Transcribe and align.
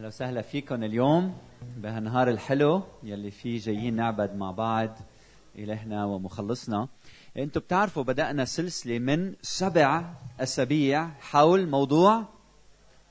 أهلا 0.00 0.08
وسهلا 0.08 0.42
فيكم 0.42 0.84
اليوم 0.84 1.36
بهالنهار 1.76 2.30
الحلو 2.30 2.82
يلي 3.02 3.30
فيه 3.30 3.58
جايين 3.58 3.96
نعبد 3.96 4.34
مع 4.36 4.50
بعض 4.50 4.98
إلهنا 5.58 6.04
ومخلصنا. 6.04 6.88
أنتم 7.36 7.60
بتعرفوا 7.60 8.02
بدأنا 8.02 8.44
سلسلة 8.44 8.98
من 8.98 9.34
سبع 9.42 10.14
أسابيع 10.40 11.08
حول 11.08 11.68
موضوع 11.68 12.24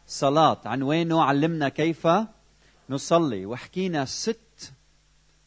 صلاة. 0.08 0.58
عنوانه 0.66 1.24
علمنا 1.24 1.70
كيف 1.70 2.08
نصلي. 2.90 3.46
وحكينا 3.46 4.06
ست 4.06 4.74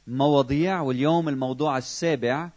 مواضيع 0.07 0.81
واليوم 0.81 1.29
الموضوع 1.29 1.79
السابع 1.79 2.51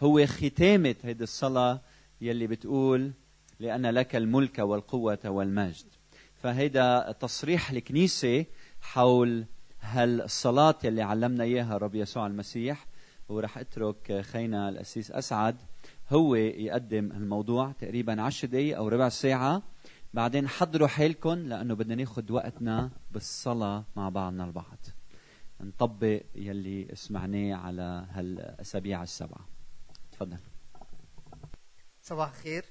هو 0.00 0.26
ختامة 0.26 0.94
هذه 1.04 1.22
الصلاة 1.22 1.80
يلي 2.20 2.46
بتقول 2.46 3.12
لأن 3.60 3.86
لك 3.86 4.16
الملك 4.16 4.58
والقوة 4.58 5.18
والمجد. 5.24 6.01
فهيدا 6.42 7.12
تصريح 7.12 7.70
الكنيسة 7.70 8.46
حول 8.80 9.46
هالصلاة 9.80 10.78
اللي 10.84 11.02
علمنا 11.02 11.44
إياها 11.44 11.76
الرب 11.76 11.94
يسوع 11.94 12.26
المسيح. 12.26 12.86
ورح 13.28 13.58
أترك 13.58 14.20
خينا 14.20 14.68
الأسيس 14.68 15.10
أسعد. 15.10 15.56
هو 16.10 16.34
يقدم 16.34 17.12
الموضوع 17.12 17.72
تقريبا 17.72 18.22
عشر 18.22 18.48
دقايق 18.48 18.76
أو 18.76 18.88
ربع 18.88 19.08
ساعة. 19.08 19.62
بعدين 20.14 20.48
حضروا 20.48 20.88
حالكم 20.88 21.34
لأنه 21.34 21.74
بدنا 21.74 21.94
ناخد 21.94 22.30
وقتنا 22.30 22.90
بالصلاة 23.10 23.84
مع 23.96 24.08
بعضنا 24.08 24.44
البعض. 24.44 24.78
نطبق 25.60 26.22
يلي 26.34 26.88
سمعناه 26.94 27.54
على 27.54 28.06
هالأسابيع 28.10 29.02
السبعة. 29.02 29.48
تفضل. 30.12 30.38
صباح 32.02 32.28
الخير. 32.28 32.64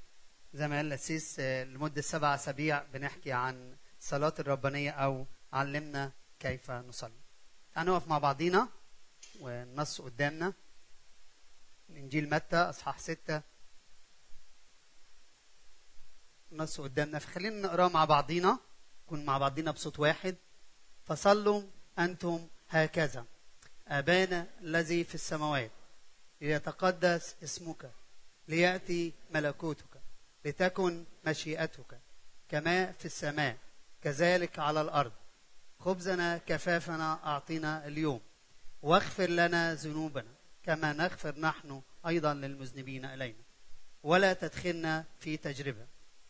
زي 0.54 0.68
ما 0.68 0.76
قال 0.76 0.86
الأسيس 0.86 1.40
لمدة 1.40 2.02
سبع 2.02 2.36
أسابيع 2.36 2.84
بنحكي 2.94 3.32
عن 3.32 3.76
الصلاة 4.00 4.34
الربانية 4.40 4.92
أو 4.92 5.26
علمنا 5.54 6.12
كيف 6.40 6.72
نصلي. 6.72 7.22
تعالوا 7.74 7.96
نقف 7.96 8.08
مع 8.08 8.18
بعضينا 8.18 8.68
والنص 9.40 10.02
قدامنا. 10.02 10.54
إنجيل 11.90 12.30
متى 12.30 12.56
أصحاح 12.56 13.00
ستة. 13.00 13.42
النص 16.52 16.82
قدامنا. 16.82 17.20
فخلينا 17.20 17.62
نقراه 17.62 17.88
مع 17.88 18.06
بعضينا 18.06 18.60
نكون 19.06 19.26
مع 19.26 19.38
بعضينا 19.38 19.72
بصوت 19.72 20.00
واحد. 20.00 20.36
فصلوا 21.06 21.64
أنتم 22.00 22.48
هكذا. 22.70 23.26
أبانا 23.88 24.48
الذي 24.62 25.04
في 25.04 25.16
السماوات 25.16 25.72
ليتقدس 26.42 27.36
اسمك 27.44 27.92
ليأتي 28.48 29.14
ملكوتك. 29.34 29.91
لتكن 30.46 31.06
مشيئتك 31.26 32.00
كما 32.50 32.92
في 32.92 33.06
السماء 33.06 33.58
كذلك 34.02 34.60
على 34.60 34.82
الأرض. 34.82 35.12
خبزنا 35.80 36.38
كفافنا 36.38 37.20
اعطنا 37.26 37.88
اليوم. 37.88 38.22
واغفر 38.82 39.30
لنا 39.30 39.74
ذنوبنا 39.74 40.34
كما 40.64 40.94
نغفر 40.94 41.40
نحن 41.40 41.82
أيضا 42.08 42.34
للمذنبين 42.34 43.06
إلينا. 43.06 43.44
ولا 44.04 44.34
تدخلنا 44.34 45.06
في 45.20 45.38
تجربة 45.38 45.86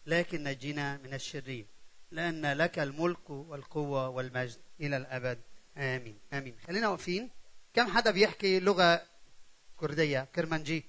لكن 0.05 0.43
نجينا 0.43 0.97
من 0.97 1.13
الشرير 1.13 1.65
لأن 2.11 2.53
لك 2.53 2.79
الملك 2.79 3.29
والقوة 3.29 4.09
والمجد 4.09 4.59
إلى 4.79 4.97
الأبد. 4.97 5.41
آمين. 5.77 6.19
آمين. 6.33 6.55
خلينا 6.67 6.87
واقفين. 6.87 7.29
كم 7.73 7.87
حدا 7.87 8.11
بيحكي 8.11 8.59
لغة 8.59 9.01
كردية؟ 9.77 10.27
كرمنجي 10.35 10.85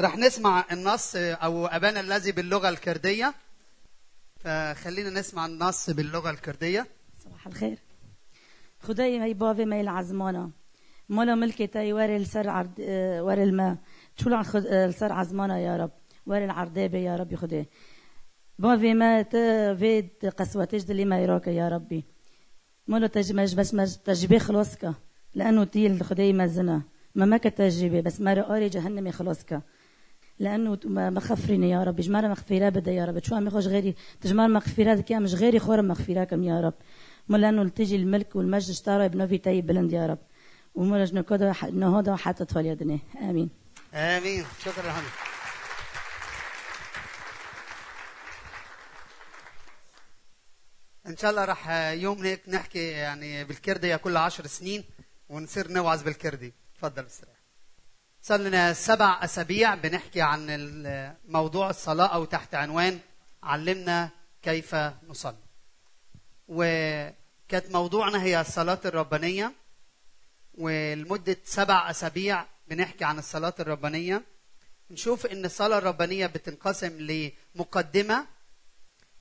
رح 0.00 0.16
نسمع 0.16 0.64
النص 0.72 1.16
أو 1.16 1.66
ابانا 1.66 2.00
الذي 2.00 2.32
باللغة 2.32 2.68
الكردية. 2.68 3.34
فخلينا 4.36 5.10
نسمع 5.10 5.46
النص 5.46 5.90
باللغة 5.90 6.30
الكردية. 6.30 6.86
صباح 7.24 7.46
الخير. 7.46 7.78
خدای 8.80 9.18
می 9.18 9.34
باوی 9.34 9.64
میل 9.64 9.88
عزمانا. 9.88 10.50
مالا 11.08 11.34
ملكي 11.34 11.66
تاي 11.66 11.92
ور 11.92 12.16
السر 12.16 12.48
عرض 12.48 12.78
ور 13.20 13.42
الماء. 13.42 13.76
شو 14.16 14.34
عن 14.34 14.42
خد 14.42 14.66
السر 14.66 15.12
عزمانا 15.12 15.58
يا 15.58 15.76
رب؟ 15.76 15.90
ور 16.26 16.44
العردابه 16.44 16.98
يا 16.98 17.16
ربي 17.16 17.36
خدي 17.36 17.66
باوي 18.58 18.94
ما 18.94 19.22
تفيد 19.22 20.08
قسوة 20.38 20.64
تجدلي 20.64 21.04
ما 21.04 21.20
يراك 21.20 21.46
يا 21.46 21.68
ربي. 21.68 22.04
مالا 22.86 23.06
تجمج 23.06 23.54
بس 23.54 23.74
مج 23.74 23.96
تجبي 23.96 24.38
خلاصك 24.38 24.94
لأنه 25.34 25.64
تيل 25.64 26.04
خدي 26.04 26.32
مزنا 26.32 26.82
ما 27.14 27.24
ما 27.24 27.36
كتجربة 27.36 28.00
بس 28.00 28.20
ما 28.20 28.34
رأي 28.34 28.68
جهنم 28.68 29.10
خلاصك 29.10 29.62
لأنه 30.38 30.78
مغفرني 30.86 31.70
يا 31.70 31.84
رب 31.84 32.00
جمال 32.00 32.28
مغفرة 32.28 32.68
بدا 32.68 32.92
يا 32.92 33.04
رب. 33.04 33.24
شو 33.24 33.34
عم 33.34 33.46
يخرج 33.46 33.68
غيري؟ 33.68 33.94
تجمال 34.20 34.52
مغفرة 34.52 35.00
كي 35.00 35.18
مش 35.18 35.34
غيري 35.34 35.58
خور 35.58 35.82
مغفراكم 35.82 36.42
يا 36.44 36.60
رب. 36.60 36.74
مو 37.28 37.36
لأنه 37.36 37.68
تجي 37.68 37.96
الملك 37.96 38.36
والمجد 38.36 38.70
اشترى 38.70 39.08
بنوفي 39.08 39.38
طيب 39.38 39.66
بلند 39.66 39.92
يا 39.92 40.06
رب. 40.06 40.18
ومولج 40.74 41.14
نكودا 41.14 41.54
نهودا 41.72 42.16
حتى 42.16 42.44
تفعل 42.44 42.66
يدني 42.66 43.00
آمين. 43.20 43.50
آمين. 43.94 44.44
شكرا 44.64 44.86
لهم 44.86 45.04
إن 51.06 51.16
شاء 51.16 51.30
الله 51.30 51.44
راح 51.44 51.70
يوم 51.90 52.22
هيك 52.22 52.48
نحكي 52.48 52.88
يعني 52.88 53.44
بالكردي 53.44 53.98
كل 53.98 54.16
عشر 54.16 54.46
سنين 54.46 54.84
ونصير 55.28 55.72
نوعظ 55.72 56.02
بالكردي. 56.02 56.52
تفضل 56.74 57.06
استريح 57.06 57.31
صار 58.24 58.40
لنا 58.40 58.72
سبع 58.72 59.24
أسابيع 59.24 59.74
بنحكي 59.74 60.22
عن 60.22 60.46
موضوع 61.28 61.70
الصلاة 61.70 62.06
أو 62.06 62.24
تحت 62.24 62.54
عنوان 62.54 62.98
علمنا 63.42 64.10
كيف 64.42 64.74
نصلي. 65.08 65.36
وكانت 66.48 67.70
موضوعنا 67.70 68.22
هي 68.22 68.40
الصلاة 68.40 68.80
الربانية 68.84 69.52
ولمده 70.54 71.36
سبع 71.44 71.90
أسابيع 71.90 72.46
بنحكي 72.68 73.04
عن 73.04 73.18
الصلاة 73.18 73.54
الربانية. 73.60 74.22
نشوف 74.90 75.26
إن 75.26 75.44
الصلاة 75.44 75.78
الربانية 75.78 76.26
بتنقسم 76.26 76.98
لمقدمة 77.54 78.26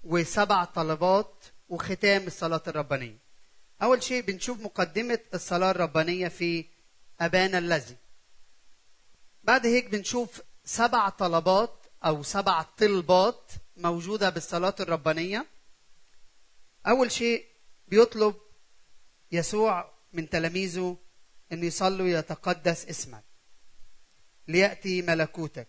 وسبع 0.04 0.64
طلبات 0.64 1.34
وختام 1.70 2.28
الصلاة 2.28 2.64
الربانية. 2.68 3.18
أول 3.82 4.04
شيء 4.04 4.22
بنشوف 4.22 4.62
مقدمة 4.62 5.20
الصلاة 5.34 5.72
الربانية 5.72 6.28
في 6.28 6.66
ابانا 7.22 7.58
الذي 7.58 7.96
بعد 9.44 9.66
هيك 9.66 9.90
بنشوف 9.90 10.42
سبع 10.66 11.10
طلبات 11.10 11.84
أو 12.06 12.24
سبع 12.24 12.62
طلبات 12.62 13.52
موجودة 13.78 14.30
بالصلاة 14.30 14.76
الربانية. 14.80 15.48
أول 16.88 17.12
شيء 17.12 17.46
بيطلب 17.88 18.36
يسوع 19.32 19.94
من 20.14 20.30
تلاميذه 20.30 20.98
ان 21.52 21.64
يصلوا 21.64 22.08
يتقدس 22.08 22.86
اسمك. 22.86 23.24
ليأتي 24.48 25.02
ملكوتك. 25.02 25.68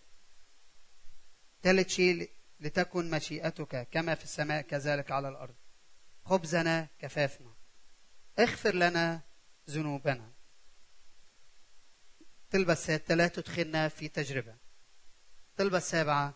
ثالث 1.62 1.88
شيء 1.88 2.30
لتكن 2.60 3.10
مشيئتك 3.10 3.88
كما 3.90 4.14
في 4.14 4.24
السماء 4.24 4.62
كذلك 4.62 5.10
على 5.10 5.28
الأرض. 5.28 5.54
خبزنا 6.24 6.88
كفافنا. 6.98 7.54
اغفر 8.38 8.74
لنا 8.74 9.20
ذنوبنا. 9.70 10.32
طلبة 12.52 12.72
السادسة 12.72 13.14
لا 13.14 13.28
تدخلنا 13.28 13.88
في 13.88 14.08
تجربة. 14.08 14.54
طلبة 15.56 15.76
السابعة 15.78 16.34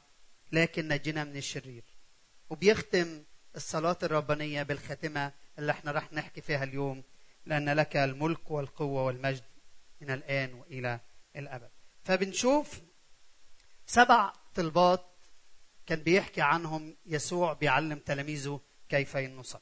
لكن 0.53 0.89
نجنا 0.89 1.25
من 1.25 1.37
الشرير. 1.37 1.85
وبيختم 2.51 3.25
الصلاة 3.57 3.99
الربانية 4.03 4.63
بالخاتمة 4.63 5.33
اللي 5.59 5.73
إحنا 5.73 5.91
راح 5.93 6.13
نحكي 6.13 6.41
فيها 6.41 6.65
اليوم 6.65 7.03
لأن 7.47 7.69
لك 7.71 7.97
الملك 7.97 8.51
والقوة 8.51 9.05
والمجد 9.05 9.45
من 10.01 10.11
الآن 10.11 10.55
وإلى 10.55 11.01
الأبد. 11.37 11.71
فبنشوف 12.05 12.81
سبع 13.87 14.33
طلبات 14.55 15.07
كان 15.87 16.03
بيحكي 16.03 16.43
عنهم 16.43 16.97
يسوع 17.07 17.53
بيعلم 17.53 17.99
تلاميذه 17.99 18.61
كيف 18.89 19.15
ينصل 19.15 19.61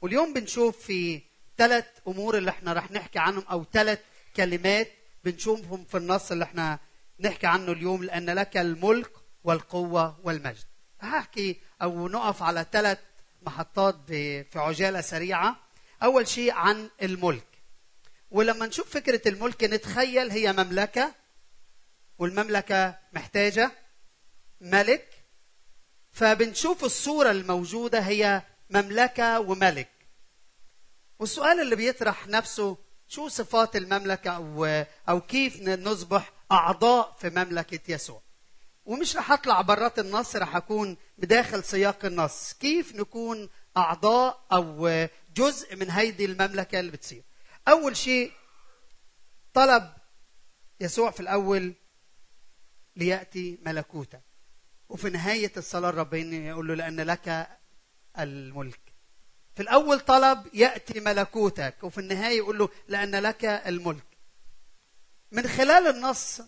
واليوم 0.00 0.34
بنشوف 0.34 0.78
في 0.86 1.22
ثلاث 1.56 1.86
أمور 2.08 2.38
اللي 2.38 2.50
إحنا 2.50 2.72
راح 2.72 2.90
نحكي 2.90 3.18
عنهم 3.18 3.44
أو 3.50 3.64
ثلاث 3.64 4.00
كلمات 4.36 4.88
بنشوفهم 5.24 5.84
في 5.84 5.96
النص 5.96 6.32
اللي 6.32 6.44
إحنا 6.44 6.78
نحكي 7.20 7.46
عنه 7.46 7.72
اليوم 7.72 8.04
لأن 8.04 8.30
لك 8.30 8.56
الملك 8.56 9.10
والقوة 9.44 10.20
والمجد. 10.22 10.64
هحكي 11.00 11.60
أو 11.82 12.08
نقف 12.08 12.42
على 12.42 12.66
ثلاث 12.72 12.98
محطات 13.42 13.96
في 14.06 14.58
عجالة 14.58 15.00
سريعة. 15.00 15.56
أول 16.02 16.28
شيء 16.28 16.52
عن 16.52 16.90
الملك. 17.02 17.46
ولما 18.30 18.66
نشوف 18.66 18.90
فكرة 18.90 19.28
الملك 19.28 19.64
نتخيل 19.64 20.30
هي 20.30 20.52
مملكة 20.52 21.14
والمملكة 22.18 22.98
محتاجة 23.12 23.72
ملك. 24.60 25.08
فبنشوف 26.12 26.84
الصورة 26.84 27.30
الموجودة 27.30 28.00
هي 28.00 28.42
مملكة 28.70 29.40
وملك. 29.40 29.88
والسؤال 31.18 31.60
اللي 31.60 31.76
بيطرح 31.76 32.26
نفسه 32.28 32.78
شو 33.12 33.28
صفات 33.28 33.76
المملكة 33.76 34.30
أو 34.30 34.64
أو 35.08 35.20
كيف 35.20 35.62
نصبح 35.62 36.32
أعضاء 36.52 37.16
في 37.20 37.30
مملكة 37.30 37.92
يسوع؟ 37.92 38.22
ومش 38.84 39.16
رح 39.16 39.32
أطلع 39.32 39.60
برات 39.60 39.98
النص 39.98 40.36
رح 40.36 40.56
أكون 40.56 40.96
بداخل 41.18 41.64
سياق 41.64 42.04
النص. 42.04 42.52
كيف 42.52 42.94
نكون 42.94 43.48
أعضاء 43.76 44.46
أو 44.52 44.88
جزء 45.36 45.76
من 45.76 45.90
هيدي 45.90 46.24
المملكة 46.24 46.80
اللي 46.80 46.90
بتصير؟ 46.90 47.22
أول 47.68 47.96
شيء 47.96 48.32
طلب 49.54 49.92
يسوع 50.80 51.10
في 51.10 51.20
الأول 51.20 51.74
ليأتي 52.96 53.58
ملكوتك 53.66 54.22
وفي 54.88 55.10
نهاية 55.10 55.52
الصلاة 55.56 55.88
الربانيه 55.88 56.48
يقول 56.48 56.68
له 56.68 56.74
لأن 56.74 57.00
لك 57.00 57.48
الملك. 58.18 58.81
في 59.54 59.62
الأول 59.62 60.00
طلب 60.00 60.46
يأتي 60.54 61.00
ملكوتك 61.00 61.74
وفي 61.82 61.98
النهاية 61.98 62.36
يقول 62.36 62.58
له 62.58 62.68
لأن 62.88 63.16
لك 63.16 63.44
الملك. 63.44 64.06
من 65.32 65.48
خلال 65.48 65.86
النص 65.86 66.40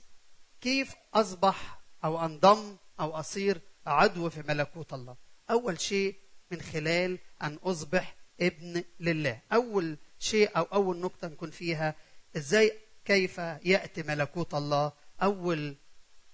كيف 0.60 0.94
أصبح 1.14 1.80
أو 2.04 2.24
أنضم 2.24 2.76
أو 3.00 3.10
أصير 3.10 3.60
عضو 3.86 4.30
في 4.30 4.42
ملكوت 4.48 4.92
الله؟ 4.92 5.16
أول 5.50 5.80
شيء 5.80 6.16
من 6.50 6.62
خلال 6.62 7.18
أن 7.42 7.58
أصبح 7.62 8.16
ابن 8.40 8.84
لله. 9.00 9.40
أول 9.52 9.98
شيء 10.18 10.56
أو 10.56 10.62
أول 10.62 10.96
نقطة 10.96 11.28
نكون 11.28 11.50
فيها 11.50 11.94
إزاي 12.36 12.78
كيف 13.04 13.38
يأتي 13.38 14.02
ملكوت 14.02 14.54
الله؟ 14.54 14.92
أول 15.22 15.76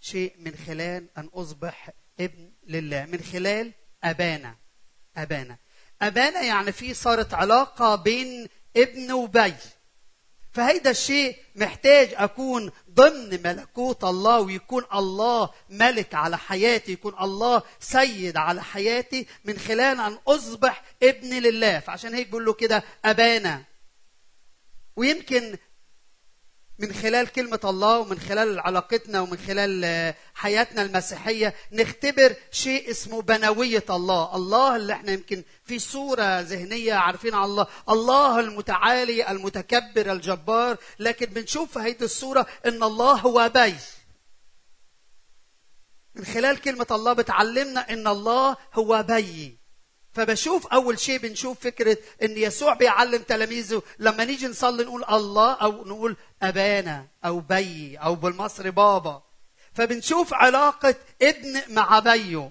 شيء 0.00 0.34
من 0.38 0.54
خلال 0.66 1.08
أن 1.18 1.26
أصبح 1.26 1.90
ابن 2.20 2.52
لله. 2.66 3.04
من 3.06 3.20
خلال 3.20 3.72
أبانا. 4.04 4.56
أبانا. 5.16 5.58
ابانا 6.02 6.42
يعني 6.42 6.72
في 6.72 6.94
صارت 6.94 7.34
علاقة 7.34 7.94
بين 7.94 8.48
ابن 8.76 9.12
وبي. 9.12 9.54
فهيدا 10.52 10.90
الشيء 10.90 11.36
محتاج 11.56 12.14
أكون 12.16 12.72
ضمن 12.90 13.42
ملكوت 13.42 14.04
الله 14.04 14.40
ويكون 14.40 14.84
الله 14.94 15.50
ملك 15.70 16.14
على 16.14 16.38
حياتي 16.38 16.92
يكون 16.92 17.14
الله 17.20 17.62
سيد 17.80 18.36
على 18.36 18.62
حياتي 18.62 19.26
من 19.44 19.58
خلال 19.58 20.00
أن 20.00 20.18
أصبح 20.28 20.82
ابن 21.02 21.30
لله. 21.30 21.80
فعشان 21.80 22.14
هيك 22.14 22.28
بقول 22.28 22.44
له 22.44 22.52
كده 22.52 22.84
أبانا. 23.04 23.64
ويمكن 24.96 25.56
من 26.80 26.92
خلال 26.92 27.28
كلمة 27.28 27.60
الله 27.64 27.98
ومن 27.98 28.18
خلال 28.18 28.60
علاقتنا 28.60 29.20
ومن 29.20 29.38
خلال 29.38 29.84
آه، 29.84 30.14
حياتنا 30.34 30.82
المسيحية 30.82 31.54
نختبر 31.72 32.34
شيء 32.50 32.90
اسمه 32.90 33.22
بنوية 33.22 33.84
الله. 33.90 34.36
الله 34.36 34.76
اللي 34.76 34.92
إحنا 34.92 35.12
يمكن 35.12 35.42
في 35.64 35.78
صورة 35.78 36.40
ذهنية 36.40 36.94
عارفين 36.94 37.34
على 37.34 37.44
الله. 37.44 37.66
الله 37.88 38.40
المتعالي 38.40 39.30
المتكبر 39.30 40.12
الجبار. 40.12 40.76
لكن 40.98 41.26
بنشوف 41.26 41.72
في 41.72 41.78
هذه 41.78 42.02
الصورة 42.02 42.46
إن 42.66 42.82
الله 42.82 43.12
هو 43.12 43.50
بي. 43.54 43.74
من 46.14 46.24
خلال 46.24 46.60
كلمة 46.60 46.86
الله 46.90 47.12
بتعلمنا 47.12 47.90
إن 47.90 48.06
الله 48.06 48.56
هو 48.74 49.02
بي. 49.02 49.59
فبشوف 50.12 50.66
أول 50.66 50.98
شيء 50.98 51.18
بنشوف 51.18 51.60
فكرة 51.60 51.98
إن 52.22 52.38
يسوع 52.38 52.74
بيعلم 52.74 53.22
تلاميذه 53.22 53.82
لما 53.98 54.24
نيجي 54.24 54.46
نصلي 54.46 54.84
نقول 54.84 55.04
الله 55.04 55.52
أو 55.52 55.84
نقول 55.84 56.16
أبانا 56.42 57.06
أو 57.24 57.40
بي 57.40 57.96
أو 57.96 58.14
بالمصري 58.14 58.70
بابا. 58.70 59.22
فبنشوف 59.72 60.34
علاقة 60.34 60.94
ابن 61.22 61.74
مع 61.74 61.98
بيه 61.98 62.50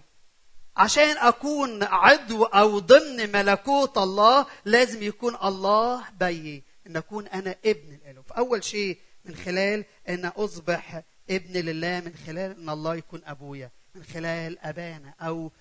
عشان 0.78 1.18
أكون 1.18 1.84
عضو 1.84 2.44
أو 2.44 2.80
ضمن 2.80 3.32
ملكوت 3.32 3.98
الله 3.98 4.46
لازم 4.66 5.04
يكون 5.04 5.36
الله 5.44 6.04
بي. 6.20 6.64
إن 6.88 6.98
أكون 6.98 7.28
أنا 7.28 7.56
ابن 7.66 7.98
له. 8.06 8.22
فأول 8.22 8.64
شيء 8.64 8.98
من 9.26 9.36
خلال 9.36 9.86
إن 10.10 10.26
أصبح 10.26 11.04
ابن 11.30 11.54
لله 11.54 12.00
من 12.00 12.14
خلال 12.28 12.60
إن 12.60 12.70
الله 12.70 12.96
يكون 12.96 13.22
أبويا. 13.26 13.72
من 13.96 14.04
خلال 14.04 14.60
أبانا 14.60 15.14
أو 15.22 15.52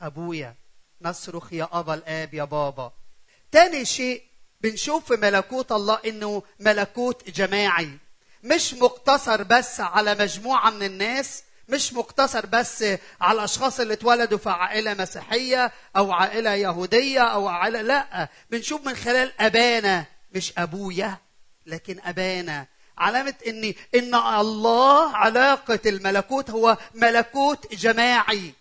أبويا. 0.00 0.54
نصرخ 1.02 1.52
يا 1.52 1.68
أبا 1.72 1.94
الآب 1.94 2.34
يا 2.34 2.44
بابا. 2.44 2.92
تاني 3.52 3.84
شيء 3.84 4.22
بنشوف 4.60 5.12
في 5.12 5.20
ملكوت 5.20 5.72
الله 5.72 5.98
إنه 6.06 6.42
ملكوت 6.60 7.30
جماعي. 7.30 7.98
مش 8.42 8.74
مقتصر 8.74 9.42
بس 9.42 9.80
على 9.80 10.14
مجموعة 10.14 10.70
من 10.70 10.82
الناس 10.82 11.42
مش 11.68 11.92
مقتصر 11.92 12.46
بس 12.46 12.84
على 13.20 13.38
الأشخاص 13.38 13.80
اللي 13.80 13.94
اتولدوا 13.94 14.38
في 14.38 14.50
عائلة 14.50 14.94
مسيحية 14.94 15.72
أو 15.96 16.12
عائلة 16.12 16.54
يهودية 16.54 17.20
أو 17.20 17.48
عائلة 17.48 17.82
لأ 17.82 18.28
بنشوف 18.50 18.86
من 18.86 18.96
خلال 18.96 19.32
أبانا 19.40 20.04
مش 20.32 20.52
أبويا 20.58 21.18
لكن 21.66 22.00
أبانا. 22.04 22.66
علامة 22.98 23.34
إن 23.46 23.74
إن 23.94 24.14
الله 24.14 25.16
علاقة 25.16 25.78
الملكوت 25.86 26.50
هو 26.50 26.78
ملكوت 26.94 27.74
جماعي. 27.74 28.52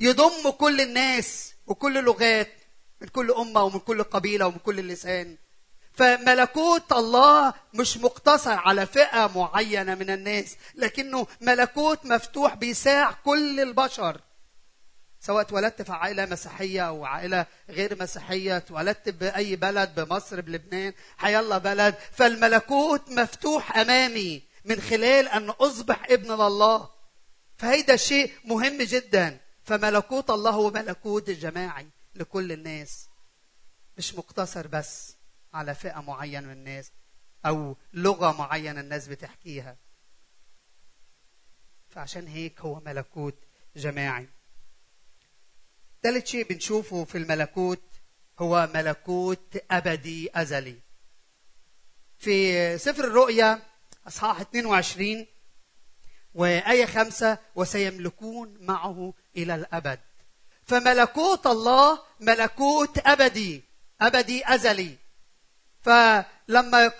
يضم 0.00 0.50
كل 0.50 0.80
الناس. 0.80 1.53
وكل 1.66 2.04
لغات 2.04 2.52
من 3.00 3.08
كل 3.08 3.30
أمة 3.30 3.62
ومن 3.62 3.78
كل 3.78 4.02
قبيلة 4.02 4.46
ومن 4.46 4.58
كل 4.58 4.76
لسان. 4.76 5.36
فملكوت 5.92 6.92
الله 6.92 7.54
مش 7.74 7.96
مقتصر 7.96 8.58
على 8.58 8.86
فئة 8.86 9.30
معينة 9.34 9.94
من 9.94 10.10
الناس 10.10 10.56
لكنه 10.74 11.26
ملكوت 11.40 12.06
مفتوح 12.06 12.54
بيساع 12.54 13.12
كل 13.12 13.60
البشر. 13.60 14.20
سواء 15.20 15.40
اتولدت 15.40 15.82
في 15.82 15.92
عائلة 15.92 16.26
مسيحية 16.26 16.88
أو 16.88 17.04
عائلة 17.04 17.46
غير 17.70 18.02
مسيحية 18.02 18.56
اتولدت 18.56 19.08
بأي 19.08 19.56
بلد 19.56 20.00
بمصر 20.00 20.40
بلبنان 20.40 20.92
حيالله 21.16 21.58
بلد. 21.58 21.94
فالملكوت 22.12 23.10
مفتوح 23.10 23.78
أمامي 23.78 24.42
من 24.64 24.80
خلال 24.80 25.28
أن 25.28 25.50
أصبح 25.50 26.06
ابن 26.10 26.32
لله. 26.32 26.88
فهيدا 27.56 27.96
شيء 27.96 28.32
مهم 28.44 28.82
جدا. 28.82 29.43
فملكوت 29.64 30.30
الله 30.30 30.50
هو 30.50 30.70
ملكوت 30.70 31.30
جماعي 31.30 31.86
لكل 32.14 32.52
الناس. 32.52 33.08
مش 33.98 34.14
مقتصر 34.14 34.66
بس 34.66 35.16
على 35.54 35.74
فئة 35.74 36.00
معينة 36.00 36.46
من 36.46 36.52
الناس 36.52 36.92
أو 37.46 37.76
لغة 37.92 38.32
معينة 38.38 38.80
الناس 38.80 39.08
بتحكيها. 39.08 39.76
فعشان 41.88 42.26
هيك 42.26 42.60
هو 42.60 42.80
ملكوت 42.80 43.34
جماعي. 43.76 44.28
ثالث 46.02 46.26
شيء 46.26 46.48
بنشوفه 46.48 47.04
في 47.04 47.18
الملكوت 47.18 47.82
هو 48.38 48.68
ملكوت 48.74 49.64
أبدي 49.70 50.30
أزلي. 50.34 50.80
في 52.18 52.78
سفر 52.78 53.04
الرؤيا 53.04 53.62
أصحاح 54.06 54.40
22 54.40 55.26
وآية 56.34 56.86
خمسة 56.86 57.38
وسيملكون 57.54 58.56
معه 58.60 59.14
إلى 59.36 59.54
الأبد. 59.54 60.00
فملكوت 60.66 61.46
الله 61.46 61.98
ملكوت 62.20 62.98
أبدي 63.06 63.62
أبدي 64.00 64.54
أزلي. 64.54 64.96
فلما 65.82 66.92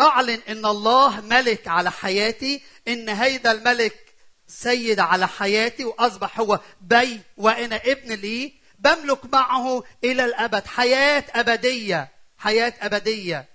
أعلن 0.00 0.40
أن 0.48 0.66
الله 0.66 1.20
ملك 1.20 1.68
على 1.68 1.90
حياتي 1.90 2.62
أن 2.88 3.08
هيدا 3.08 3.52
الملك 3.52 4.14
سيد 4.46 5.00
على 5.00 5.28
حياتي 5.28 5.84
وأصبح 5.84 6.40
هو 6.40 6.60
بي 6.80 7.20
وأنا 7.36 7.76
ابن 7.76 8.12
لي 8.12 8.54
بملك 8.78 9.24
معه 9.34 9.84
إلى 10.04 10.24
الأبد. 10.24 10.66
حياة 10.66 11.24
أبدية 11.30 12.08
حياة 12.38 12.74
أبدية. 12.80 13.48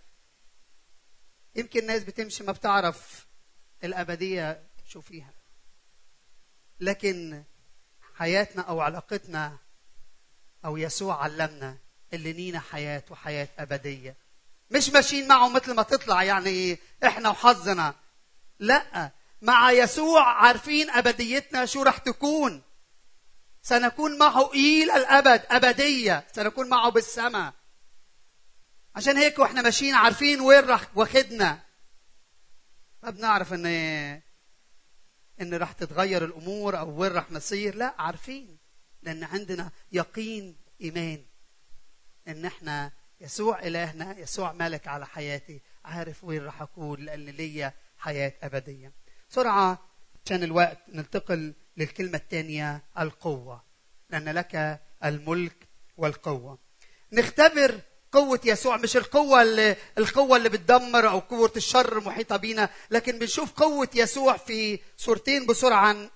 يمكن 1.55 1.79
الناس 1.79 2.03
بتمشي 2.03 2.43
ما 2.43 2.51
بتعرف 2.51 3.27
الأبدية 3.83 4.68
شو 4.89 5.01
فيها 5.01 5.33
لكن 6.79 7.43
حياتنا 8.15 8.61
أو 8.61 8.81
علاقتنا 8.81 9.57
أو 10.65 10.77
يسوع 10.77 11.23
علمنا 11.23 11.77
اللي 12.13 12.33
لينا 12.33 12.59
حياة 12.59 13.03
وحياة 13.09 13.47
أبدية. 13.59 14.15
مش 14.71 14.89
ماشيين 14.89 15.27
معه 15.27 15.49
مثل 15.49 15.73
ما 15.73 15.83
تطلع 15.83 16.23
يعني 16.23 16.77
إحنا 17.03 17.29
وحظنا. 17.29 17.95
لا 18.59 19.11
مع 19.41 19.71
يسوع 19.71 20.23
عارفين 20.23 20.89
أبديتنا 20.89 21.65
شو 21.65 21.83
رح 21.83 21.97
تكون. 21.97 22.63
سنكون 23.61 24.17
معه 24.17 24.51
إلى 24.51 24.95
الأبد 24.95 25.45
أبدية. 25.49 26.27
سنكون 26.35 26.69
معه 26.69 26.89
بالسماء. 26.89 27.53
عشان 28.95 29.17
هيك 29.17 29.39
وإحنا 29.39 29.61
ماشيين 29.61 29.95
عارفين 29.95 30.41
وين 30.41 30.65
رح 30.65 30.87
واخدنا. 30.95 31.59
ما 33.03 33.09
بنعرف 33.09 33.53
إن 33.53 33.65
إن 35.41 35.53
راح 35.53 35.71
تتغير 35.71 36.25
الأمور 36.25 36.79
أو 36.79 36.89
وين 37.01 37.11
راح 37.11 37.31
نصير. 37.31 37.75
لا 37.75 37.95
عارفين 37.99 38.57
لأن 39.01 39.23
عندنا 39.23 39.71
يقين 39.91 40.57
إيمان. 40.81 41.25
إن 42.27 42.45
إحنا 42.45 42.91
يسوع 43.21 43.59
إلهنا 43.59 44.19
يسوع 44.19 44.51
ملك 44.51 44.87
على 44.87 45.05
حياتي. 45.05 45.61
عارف 45.85 46.23
وين 46.23 46.43
راح 46.43 46.61
أكون 46.61 46.99
لأن 46.99 47.25
ليا 47.25 47.73
حياة 47.97 48.33
أبدية. 48.43 48.93
بسرعة 49.29 49.89
عشان 50.25 50.43
الوقت 50.43 50.77
ننتقل 50.89 51.53
للكلمة 51.77 52.17
الثانية 52.17 52.83
القوة. 52.99 53.63
لأن 54.09 54.29
لك 54.29 54.81
الملك 55.05 55.67
والقوة. 55.97 56.59
نختبر 57.11 57.81
قوة 58.11 58.39
يسوع 58.45 58.77
مش 58.77 58.97
القوة 58.97 59.41
اللي 59.41 59.75
القوة 59.97 60.37
اللي 60.37 60.49
بتدمر 60.49 61.09
أو 61.09 61.19
قوة 61.19 61.51
الشر 61.55 61.99
محيطة 61.99 62.37
بينا 62.37 62.69
لكن 62.91 63.19
بنشوف 63.19 63.51
قوة 63.51 63.89
يسوع 63.95 64.37
في 64.37 64.79
صورتين 64.97 65.45
بسرعة 65.45 66.09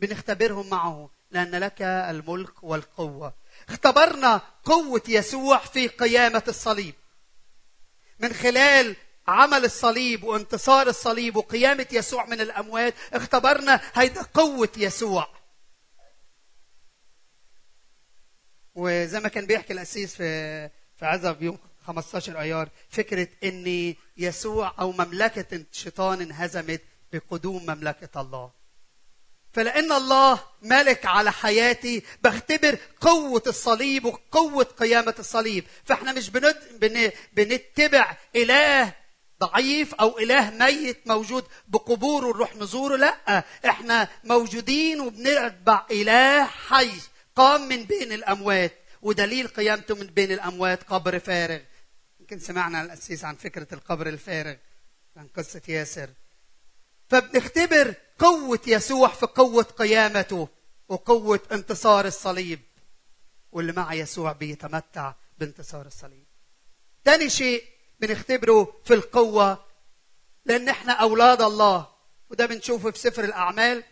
بنختبرهم 0.00 0.70
معه 0.70 1.10
لأن 1.30 1.54
لك 1.54 1.82
الملك 1.82 2.64
والقوة. 2.64 3.34
اختبرنا 3.68 4.40
قوة 4.64 5.02
يسوع 5.08 5.58
في 5.58 5.88
قيامة 5.88 6.42
الصليب. 6.48 6.94
من 8.18 8.32
خلال 8.32 8.96
عمل 9.28 9.64
الصليب 9.64 10.24
وانتصار 10.24 10.86
الصليب 10.88 11.36
وقيامة 11.36 11.86
يسوع 11.92 12.26
من 12.26 12.40
الأموات 12.40 12.94
اختبرنا 13.12 13.80
هيدا 13.94 14.22
قوة 14.22 14.68
يسوع. 14.76 15.28
وزي 18.74 19.20
ما 19.20 19.28
كان 19.28 19.46
بيحكي 19.46 19.72
الأسيس 19.72 20.14
في 20.14 20.70
في 21.00 21.06
عزب 21.06 21.42
يوم 21.42 21.58
15 21.86 22.40
أيار 22.40 22.68
فكرة 22.90 23.28
ان 23.44 23.94
يسوع 24.16 24.74
أو 24.78 24.92
مملكة 24.92 25.56
الشيطان 25.72 26.20
انهزمت 26.20 26.80
بقدوم 27.12 27.62
مملكة 27.62 28.20
الله. 28.20 28.50
فلأن 29.52 29.92
الله 29.92 30.40
ملك 30.62 31.06
على 31.06 31.32
حياتي 31.32 32.02
بختبر 32.22 32.78
قوة 33.00 33.42
الصليب 33.46 34.04
وقوة 34.04 34.64
قيامة 34.64 35.14
الصليب. 35.18 35.64
فإحنا 35.84 36.12
مش 36.12 36.30
بند... 36.30 36.56
بن... 36.80 37.10
بنتبع 37.32 38.16
إله 38.36 38.94
ضعيف 39.40 39.94
أو 39.94 40.18
إله 40.18 40.50
ميت 40.50 41.06
موجود 41.06 41.44
بقبوره 41.68 42.26
نروح 42.26 42.56
نزوره 42.56 42.96
لأ. 42.96 43.44
إحنا 43.66 44.08
موجودين 44.24 45.00
وبنتبع 45.00 45.86
إله 45.90 46.44
حي 46.44 46.90
قام 47.36 47.68
من 47.68 47.84
بين 47.84 48.12
الأموات. 48.12 48.79
ودليل 49.02 49.48
قيامته 49.48 49.94
من 49.94 50.06
بين 50.06 50.32
الأموات 50.32 50.82
قبر 50.82 51.18
فارغ. 51.18 51.60
يمكن 52.20 52.38
سمعنا 52.38 52.82
الأسيس 52.82 53.24
عن 53.24 53.34
فكرة 53.34 53.66
القبر 53.72 54.06
الفارغ 54.08 54.54
عن 55.16 55.26
قصة 55.26 55.62
ياسر. 55.68 56.10
فبنختبر 57.08 57.94
قوة 58.18 58.60
يسوع 58.66 59.08
في 59.08 59.26
قوة 59.26 59.62
قيامته 59.62 60.48
وقوة 60.88 61.40
انتصار 61.52 62.06
الصليب. 62.06 62.60
واللي 63.52 63.72
مع 63.72 63.94
يسوع 63.94 64.32
بيتمتع 64.32 65.12
بانتصار 65.38 65.86
الصليب. 65.86 66.24
تاني 67.04 67.30
شيء 67.30 67.64
بنختبره 68.00 68.80
في 68.84 68.94
القوة 68.94 69.64
لأن 70.44 70.68
إحنا 70.68 70.92
أولاد 70.92 71.42
الله. 71.42 71.88
وده 72.30 72.46
بنشوفه 72.46 72.90
في 72.90 72.98
سفر 72.98 73.24
الأعمال. 73.24 73.84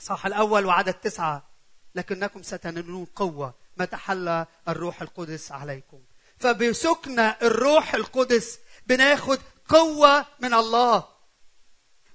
صح 0.00 0.26
الأول 0.26 0.66
وعدد 0.66 0.94
تسعة 0.94 1.48
لكنكم 1.94 2.42
ستنالون 2.42 3.04
قوة. 3.04 3.54
متى 3.80 3.96
حل 3.96 4.46
الروح 4.68 5.02
القدس 5.02 5.52
عليكم. 5.52 6.00
فبسكن 6.38 7.18
الروح 7.18 7.94
القدس 7.94 8.58
بناخد 8.86 9.38
قوة 9.68 10.26
من 10.40 10.54
الله. 10.54 11.08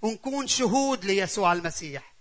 ونكون 0.01 0.47
شهود 0.47 1.05
ليسوع 1.05 1.53
المسيح. 1.53 2.13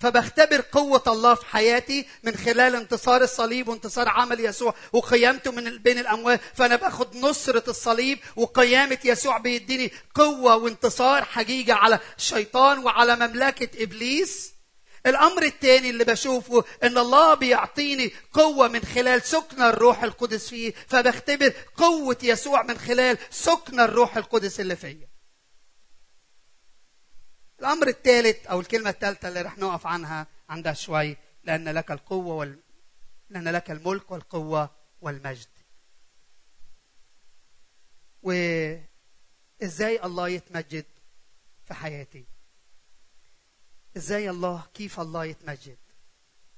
فبختبر 0.00 0.60
قوة 0.72 1.02
الله 1.06 1.34
في 1.34 1.46
حياتي 1.46 2.06
من 2.22 2.36
خلال 2.36 2.76
انتصار 2.76 3.22
الصليب 3.22 3.68
وانتصار 3.68 4.08
عمل 4.08 4.40
يسوع 4.40 4.74
وقيامته 4.92 5.52
من 5.52 5.78
بين 5.78 5.98
الأموات 5.98 6.40
فأنا 6.54 6.76
باخد 6.76 7.16
نصرة 7.16 7.70
الصليب 7.70 8.18
وقيامة 8.36 8.98
يسوع 9.04 9.38
بيديني 9.38 9.92
قوة 10.14 10.56
وانتصار 10.56 11.24
حقيقي 11.24 11.72
على 11.72 11.98
الشيطان 12.18 12.78
وعلى 12.78 13.16
مملكة 13.16 13.82
إبليس. 13.82 14.53
الأمر 15.06 15.42
الثاني 15.42 15.90
اللي 15.90 16.04
بشوفه 16.04 16.64
إن 16.82 16.98
الله 16.98 17.34
بيعطيني 17.34 18.12
قوة 18.32 18.68
من 18.68 18.80
خلال 18.82 19.22
سكن 19.22 19.62
الروح 19.62 20.02
القدس 20.02 20.48
فيه 20.48 20.72
فبختبر 20.72 21.52
قوة 21.76 22.18
يسوع 22.22 22.62
من 22.62 22.78
خلال 22.78 23.18
سكن 23.30 23.80
الروح 23.80 24.16
القدس 24.16 24.60
اللي 24.60 24.76
فيا. 24.76 25.08
الأمر 27.60 27.88
الثالث 27.88 28.46
أو 28.46 28.60
الكلمة 28.60 28.90
الثالثه 28.90 29.28
اللي 29.28 29.42
رح 29.42 29.58
نقف 29.58 29.86
عنها 29.86 30.26
عندها 30.48 30.72
شوي 30.72 31.16
لأن 31.44 31.68
لك 31.68 31.90
القوة 31.90 32.34
وال... 32.34 32.58
لأن 33.30 33.48
لك 33.48 33.70
الملك 33.70 34.10
والقوة 34.10 34.70
والمجد. 35.00 35.48
وإزاي 38.22 40.04
الله 40.04 40.28
يتمجد 40.28 40.84
في 41.64 41.74
حياتي؟ 41.74 42.33
إزاي 43.96 44.30
الله؟ 44.30 44.62
كيف 44.74 45.00
الله 45.00 45.24
يتمجد؟ 45.24 45.76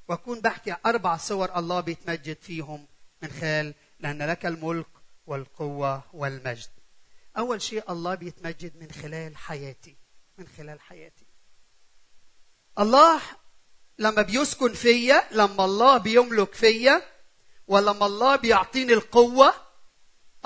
وأكون 0.08 0.40
بحكي 0.40 0.76
أربع 0.86 1.16
صور 1.16 1.58
الله 1.58 1.80
بيتمجد 1.80 2.36
فيهم 2.42 2.86
من 3.22 3.30
خلال 3.30 3.74
لأن 4.00 4.22
لك 4.22 4.46
الملك 4.46 4.86
والقوة 5.26 6.02
والمجد. 6.12 6.68
أول 7.38 7.62
شيء 7.62 7.92
الله 7.92 8.14
بيتمجد 8.14 8.76
من 8.76 8.90
خلال 8.90 9.36
حياتي 9.36 9.96
من 10.38 10.46
خلال 10.56 10.80
حياتي. 10.80 11.26
الله 12.78 13.20
لما 13.98 14.22
بيسكن 14.22 14.72
فيا 14.72 15.28
لما 15.30 15.64
الله 15.64 15.96
بيملك 15.96 16.54
فيا 16.54 17.02
ولما 17.68 18.06
الله 18.06 18.36
بيعطيني 18.36 18.92
القوة 18.92 19.54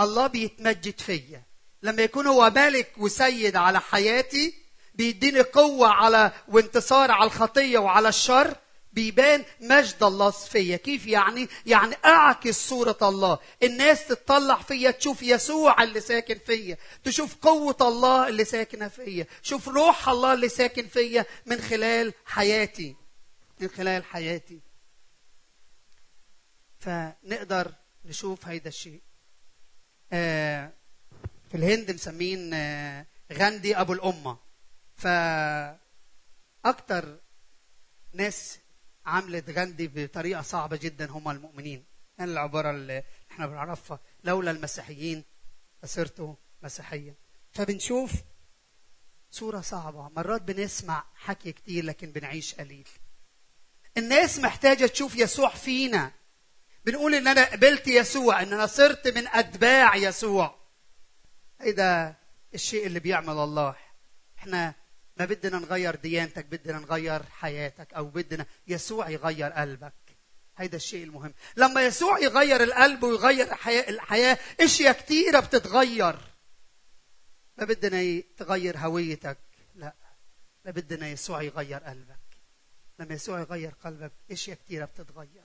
الله 0.01 0.27
بيتمجد 0.27 1.01
فيا. 1.01 1.43
لما 1.83 2.03
يكون 2.03 2.27
هو 2.27 2.51
ملك 2.51 2.93
وسيد 2.99 3.57
على 3.57 3.81
حياتي 3.81 4.60
بيديني 5.01 5.41
قوة 5.41 5.89
على 5.89 6.33
وانتصار 6.49 7.11
على 7.11 7.25
الخطية 7.25 7.79
وعلى 7.79 8.09
الشر 8.09 8.57
بيبان 8.93 9.45
مجد 9.61 10.03
الله 10.03 10.31
فيا. 10.31 10.77
كيف 10.77 11.07
يعني؟ 11.07 11.49
يعني 11.67 11.97
أعكس 12.05 12.69
صورة 12.69 12.99
الله. 13.03 13.39
الناس 13.63 14.07
تطلع 14.07 14.63
فيا 14.63 14.91
تشوف 14.91 15.23
يسوع 15.23 15.83
اللي 15.83 16.01
ساكن 16.01 16.39
فيا 16.47 16.77
تشوف 17.05 17.37
قوة 17.37 17.77
الله 17.81 18.29
اللي 18.29 18.45
ساكنة 18.45 18.89
فيا 18.89 19.27
شوف 19.43 19.69
روح 19.69 20.09
الله 20.09 20.33
اللي 20.33 20.49
ساكن 20.49 20.87
فيا 20.87 21.27
من 21.47 21.61
خلال 21.61 22.13
حياتي 22.27 22.97
من 23.61 23.69
خلال 23.69 24.05
حياتي. 24.05 24.61
فنقدر 26.79 27.73
نشوف 28.05 28.47
هيدا 28.47 28.69
الشيء. 28.69 29.01
آه 30.13 30.73
في 31.51 31.57
الهند 31.57 31.91
مسمين 31.91 32.55
آه 32.55 33.07
غاندي 33.33 33.77
أبو 33.77 33.93
الأمة. 33.93 34.50
فأكتر 36.65 37.19
ناس 38.13 38.59
عملت 39.07 39.51
غاندي 39.51 39.89
بطريقة 39.89 40.43
صعبة 40.43 40.77
جدا 40.77 41.11
هم 41.11 41.31
المؤمنين. 41.31 41.85
يعني 42.19 42.33
العبارة 42.33 42.71
اللي 42.71 43.05
إحنا 43.31 43.47
بنعرفها. 43.47 44.01
لولا 44.25 44.51
المسيحيين 44.51 45.25
لصرتوا 45.83 46.35
مسيحيا. 46.63 47.15
فبنشوف 47.53 48.13
صورة 49.31 49.61
صعبة. 49.61 50.09
مرات 50.09 50.43
بنسمع 50.43 51.05
حكي 51.15 51.53
كتير 51.53 51.85
لكن 51.85 52.13
بنعيش 52.13 52.55
قليل. 52.55 52.89
الناس 53.97 54.39
محتاجة 54.39 54.87
تشوف 54.87 55.17
يسوع 55.17 55.49
فينا. 55.49 56.13
بنقول 56.85 57.15
إن 57.15 57.29
أنا 57.29 57.45
قبلت 57.45 57.89
يسوع 57.89 58.43
إن 58.43 58.53
أنا 58.53 58.67
صرت 58.67 59.09
من 59.09 59.29
أتباع 59.29 59.97
يسوع. 59.97 60.55
هيدا 61.61 62.15
الشيء 62.55 62.87
اللي 62.87 63.01
بيعمل 63.01 63.39
الله. 63.39 63.77
إحنا 64.39 64.75
ما 65.21 65.27
بدنا 65.27 65.59
نغير 65.59 65.97
ديانتك 65.97 66.45
بدنا 66.45 66.79
نغير 66.79 67.23
حياتك 67.23 67.95
أو 67.95 68.05
بدنا 68.05 68.47
يسوع 68.69 69.11
يغير 69.11 69.53
قلبك. 69.53 69.93
هيدا 70.57 70.77
الشيء 70.77 71.05
المهم. 71.05 71.35
لما 71.57 71.87
يسوع 71.87 72.19
يغير 72.19 72.63
القلب 72.63 73.03
ويغير 73.03 73.53
الحياة, 73.53 73.89
الحياة 73.89 74.39
إشياء 74.61 74.93
كتيرة 74.93 75.41
بتتغير. 75.41 76.17
ما 77.57 77.65
بدنا 77.65 78.23
تغير 78.37 78.79
هويتك 78.79 79.39
لا. 79.75 79.95
ما 80.65 80.71
بدنا 80.71 81.09
يسوع 81.09 81.43
يغير 81.43 81.79
قلبك. 81.79 82.21
لما 82.99 83.15
يسوع 83.15 83.41
يغير 83.41 83.75
قلبك 83.85 84.13
إشياء 84.31 84.57
كتيرة 84.57 84.85
بتتغير. 84.85 85.45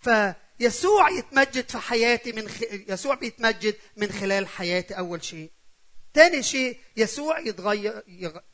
فيسوع 0.00 1.10
يتمجد 1.10 1.68
في 1.68 1.78
حياتي 1.78 2.32
من 2.32 2.48
خ... 2.48 2.62
يسوع 2.70 3.14
بيتمجد 3.14 3.76
من 3.96 4.12
خلال 4.12 4.48
حياتي 4.48 4.98
أول 4.98 5.24
شيء. 5.24 5.50
ثاني 6.16 6.42
شيء 6.42 6.80
يسوع 6.96 7.38
يتغير 7.38 8.02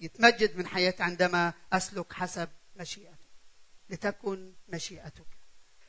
يتمجد 0.00 0.57
من 0.57 0.66
حياتي 0.66 1.02
عندما 1.02 1.52
أسلك 1.73 2.12
حسب 2.12 2.49
مشيئته 2.76 3.28
لتكن 3.90 4.52
مشيئتك. 4.69 5.26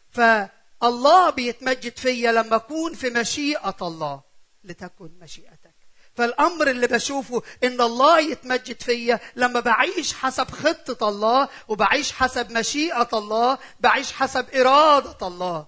فالله 0.10 1.30
بيتمجد 1.30 1.98
فيا 1.98 2.32
لما 2.32 2.56
أكون 2.56 2.94
في 2.94 3.10
مشيئة 3.10 3.78
الله 3.82 4.24
لتكن 4.64 5.12
مشيئتك. 5.20 5.74
فالأمر 6.16 6.70
اللي 6.70 6.88
بشوفه 6.88 7.44
إن 7.64 7.82
الله 7.82 8.20
يتمجد 8.20 8.82
فيا 8.82 9.20
لما 9.36 9.60
بعيش 9.60 10.14
حسب 10.14 10.52
خطة 10.52 11.10
الله 11.10 11.50
وبعيش 11.68 12.12
حسب 12.12 12.52
مشيئة 12.52 13.10
الله 13.14 13.58
بعيش 13.80 14.12
حسب 14.12 14.50
إرادة 14.56 15.28
الله. 15.28 15.68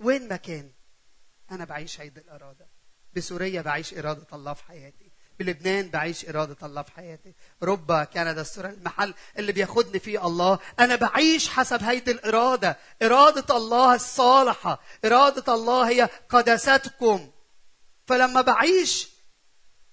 وين 0.00 0.28
ما 0.28 0.36
كان 0.36 0.72
أنا 1.50 1.64
بعيش 1.64 2.00
هيدي 2.00 2.20
الإرادة. 2.20 2.69
بسوريا 3.16 3.62
بعيش 3.62 3.94
إرادة 3.94 4.26
الله 4.32 4.54
في 4.54 4.64
حياتي. 4.64 5.10
بلبنان 5.38 5.88
بعيش 5.88 6.28
إرادة 6.28 6.56
الله 6.62 6.82
في 6.82 6.92
حياتي. 6.92 7.34
ربا 7.62 8.04
كندا 8.04 8.40
السورة 8.40 8.68
المحل 8.68 9.14
اللي 9.38 9.52
بياخدني 9.52 9.98
فيه 9.98 10.26
الله. 10.26 10.58
أنا 10.80 10.96
بعيش 10.96 11.48
حسب 11.48 11.82
هيدي 11.82 12.10
الإرادة. 12.10 12.78
إرادة 13.02 13.56
الله 13.56 13.94
الصالحة. 13.94 14.80
إرادة 15.04 15.54
الله 15.54 15.88
هي 15.88 16.08
قداستكم 16.28 17.30
فلما 18.06 18.40
بعيش 18.40 19.08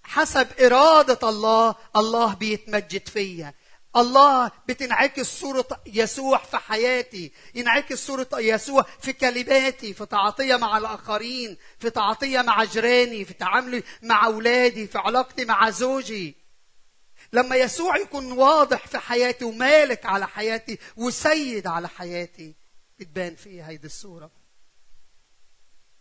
حسب 0.04 0.48
إرادة 0.62 1.30
الله 1.30 1.76
الله 1.96 2.34
بيتمجد 2.34 3.08
فيا. 3.08 3.54
الله 3.96 4.52
بتنعكس 4.68 5.40
صورة 5.40 5.68
يسوع 5.86 6.38
في 6.38 6.58
حياتي 6.58 7.32
ينعكس 7.56 8.08
صورة 8.08 8.28
يسوع 8.34 8.82
في 8.82 9.14
كلماتي 9.14 9.94
في 9.94 10.06
تعاطية 10.06 10.56
مع 10.56 10.78
الآخرين 10.78 11.58
في 11.80 11.90
تعاطية 11.90 12.42
مع 12.42 12.64
جيراني 12.64 13.26
في 13.26 13.34
تعاملي 13.34 13.84
مع 14.02 14.26
أولادي 14.26 14.88
في 14.88 14.98
علاقتي 14.98 15.46
مع 15.46 15.70
زوجي. 15.70 16.36
لما 17.34 17.56
يسوع 17.56 17.98
يكون 17.98 18.32
واضح 18.32 18.88
في 18.88 18.98
حياتي 18.98 19.46
ومالك 19.46 20.06
على 20.06 20.28
حياتي 20.28 20.80
وسيد 20.98 21.68
على 21.68 21.90
حياتي 21.90 22.56
بتبان 23.00 23.36
في 23.36 23.64
هيدي 23.64 23.88
الصورة؟ 23.88 24.32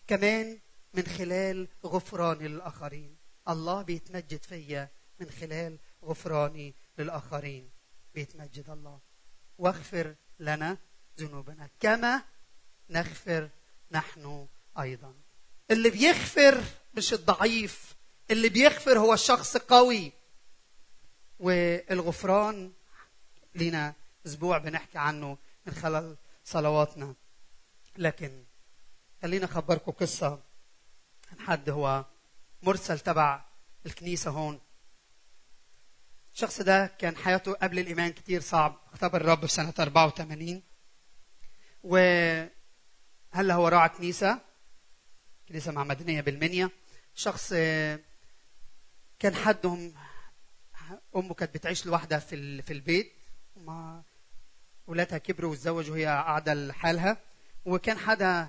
كمان 0.07 0.59
من 0.95 1.07
خلال 1.07 1.69
غفراني 1.87 2.49
للآخرين. 2.49 3.17
الله 3.49 3.83
بيتمجد 3.83 4.43
فيا 4.43 4.89
من 5.21 5.31
خلال 5.31 5.79
غفراني 6.05 6.75
للآخرين. 6.99 7.76
بيتمجد 8.17 8.71
الله. 8.71 9.01
واغفر 9.59 10.15
لنا 10.39 10.79
ذنوبنا 11.19 11.71
كما 11.81 12.23
نغفر 12.91 13.51
نحن 13.91 14.49
أيضا. 14.81 15.15
اللي 15.71 15.91
بيغفر 15.91 16.65
مش 16.95 17.13
الضعيف 17.13 17.97
اللي 18.31 18.49
بيغفر 18.49 18.99
هو 18.99 19.15
الشخص 19.15 19.57
قوي. 19.57 20.13
والغفران 21.39 22.73
لنا 23.55 23.95
أسبوع 24.27 24.59
بنحكي 24.59 24.99
عنه 24.99 25.39
من 25.67 25.75
خلال 25.75 26.17
صلواتنا. 26.45 27.15
لكن 27.99 28.45
خلينا 29.23 29.45
أخبركم 29.45 29.93
قصة. 29.93 30.43
عن 31.33 31.41
حد 31.41 31.71
هو 31.71 32.05
مرسل 32.63 32.99
تبع 32.99 33.45
الكنيسة 33.87 34.31
هون. 34.31 34.61
الشخص 36.37 36.61
ده 36.61 36.87
كان 36.87 37.17
حياته 37.17 37.53
قبل 37.53 37.79
الإيمان 37.79 38.13
كتير 38.13 38.41
صعب. 38.41 38.79
اختبر 38.93 39.21
الرب 39.21 39.47
في 39.47 39.53
سنة 39.53 39.75
84 39.79 40.63
وهلا 41.83 43.55
هو 43.55 43.69
راعي 43.69 43.89
كنيسة 43.89 44.41
كنيسة 45.49 45.73
معمدانيه 45.73 46.21
بالمنيا. 46.21 46.71
شخص 47.15 47.51
كان 49.19 49.35
حدهم 49.35 49.95
أمه 51.17 51.35
كانت 51.35 51.55
بتعيش 51.55 51.87
لوحدها 51.87 52.19
في 52.19 52.63
في 52.63 52.73
البيت. 52.73 53.13
وما 53.55 54.03
ولادها 54.87 55.19
كبروا 55.19 55.53
وتزوجوا 55.53 55.95
وهي 55.95 56.07
قاعدة 56.07 56.55
لحالها. 56.55 57.17
وكان 57.65 57.99
حدا 57.99 58.49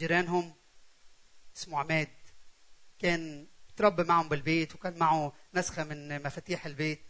جيرانهم 0.00 0.54
اسمه 1.56 1.78
عماد. 1.78 2.08
كان 2.98 3.46
تربى 3.76 4.04
معهم 4.04 4.28
بالبيت 4.28 4.74
وكان 4.74 4.98
معه 4.98 5.32
نسخة 5.54 5.84
من 5.84 6.22
مفاتيح 6.22 6.66
البيت. 6.66 7.00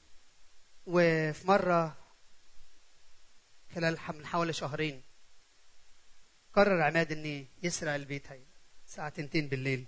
وفي 0.86 1.48
مرة 1.48 1.96
خلال 3.74 3.98
من 4.14 4.26
حوالي 4.26 4.52
شهرين 4.52 5.02
قرر 6.52 6.82
عماد 6.82 7.12
إني 7.12 7.46
يسرق 7.62 7.92
البيت 7.92 8.28
هاي 8.28 8.44
الساعة 8.86 9.08
2 9.18 9.48
بالليل. 9.48 9.84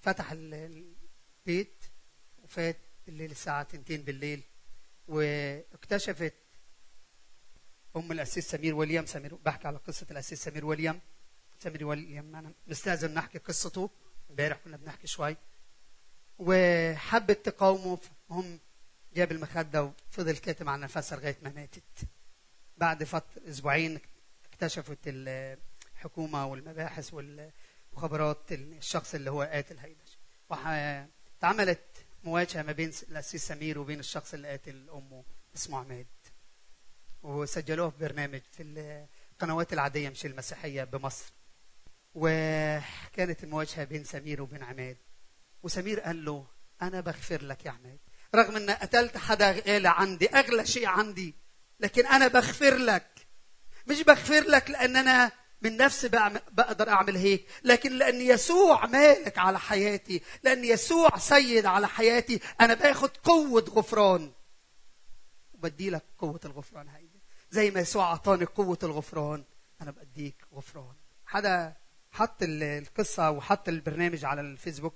فتح 0.00 0.32
البيت 0.32 1.84
وفات 2.44 2.78
بالليل 3.06 3.30
الساعة 3.30 3.62
2 3.74 4.02
بالليل 4.02 4.42
واكتشفت 5.08 6.34
أم 7.96 8.12
الأسيس 8.12 8.50
سمير 8.50 8.74
وليم 8.74 9.06
سمير 9.06 9.34
بحكي 9.34 9.68
على 9.68 9.78
قصة 9.78 10.06
الأسيس 10.10 10.44
سمير 10.44 10.64
وليم 10.64 11.00
سمير 11.58 11.86
وليم 11.86 12.36
أنا 12.36 12.52
مستأذن 12.66 13.14
نحكي 13.14 13.38
قصته. 13.38 13.90
امبارح 14.30 14.58
كنا 14.64 14.76
بنحكي 14.76 15.06
شوي. 15.06 15.36
وحبت 16.38 17.46
تقاومه 17.46 17.98
هم 18.30 18.58
جاب 19.14 19.32
المخدة 19.32 19.82
وفضل 19.84 20.36
كاتم 20.36 20.68
على 20.68 20.82
نفسها 20.82 21.18
لغاية 21.18 21.36
ما 21.42 21.50
ماتت. 21.50 22.08
بعد 22.76 23.04
فترة 23.04 23.48
أسبوعين 23.48 24.00
اكتشفت 24.52 24.98
الحكومة 25.06 26.46
والمباحث 26.46 27.14
والمخابرات 27.14 28.52
الشخص 28.52 29.14
اللي 29.14 29.30
هو 29.30 29.42
قاتل 29.42 29.78
هيدا 29.78 31.08
اتعملت 31.38 31.84
مواجهة 32.24 32.62
ما 32.62 32.72
بين 32.72 32.92
الاسيس 33.08 33.48
سمير 33.48 33.78
وبين 33.78 34.00
الشخص 34.00 34.34
اللي 34.34 34.48
قاتل 34.48 34.90
أمه 34.90 35.24
اسمه 35.56 35.78
عماد. 35.78 36.06
وسجلوه 37.22 37.90
في 37.90 37.98
برنامج 37.98 38.40
في 38.52 38.62
القنوات 39.32 39.72
العادية 39.72 40.08
مش 40.08 40.26
المسيحية 40.26 40.84
بمصر. 40.84 41.32
وكانت 42.20 43.44
المواجهة 43.44 43.84
بين 43.84 44.04
سمير 44.04 44.42
وبين 44.42 44.62
عماد. 44.62 44.96
وسمير 45.62 46.00
قال 46.00 46.24
له 46.24 46.46
أنا 46.82 47.00
بغفر 47.00 47.42
لك 47.42 47.66
يا 47.66 47.70
عماد. 47.70 47.98
رغم 48.34 48.56
إن 48.56 48.70
قتلت 48.70 49.16
حدا 49.16 49.50
غالي 49.50 49.88
عندي 49.88 50.28
أغلى 50.28 50.66
شيء 50.66 50.86
عندي 50.86 51.34
لكن 51.80 52.06
أنا 52.06 52.28
بغفر 52.28 52.74
لك. 52.76 53.26
مش 53.86 54.02
بغفر 54.02 54.40
لك 54.40 54.70
لأن 54.70 54.96
أنا 54.96 55.32
من 55.62 55.76
نفسي 55.76 56.08
بقدر 56.52 56.88
أعمل 56.88 57.16
هيك 57.16 57.46
لكن 57.64 57.92
لأن 57.92 58.20
يسوع 58.20 58.86
مالك 58.86 59.38
على 59.38 59.58
حياتي 59.58 60.22
لأن 60.42 60.64
يسوع 60.64 61.18
سيد 61.18 61.66
على 61.66 61.88
حياتي 61.88 62.40
أنا 62.60 62.74
باخد 62.74 63.16
قوة 63.16 63.64
غفران. 63.70 64.32
وبدي 65.54 65.90
لك 65.90 66.04
قوة 66.18 66.40
الغفران 66.44 66.88
هيدي. 66.88 67.20
زي 67.50 67.70
ما 67.70 67.80
يسوع 67.80 68.04
أعطاني 68.04 68.44
قوة 68.44 68.78
الغفران 68.82 69.44
أنا 69.82 69.90
بديك 69.90 70.44
غفران. 70.54 70.94
حدا 71.26 71.76
حط 72.18 72.36
القصة 72.42 73.30
وحط 73.30 73.68
البرنامج 73.68 74.24
على 74.24 74.40
الفيسبوك 74.40 74.94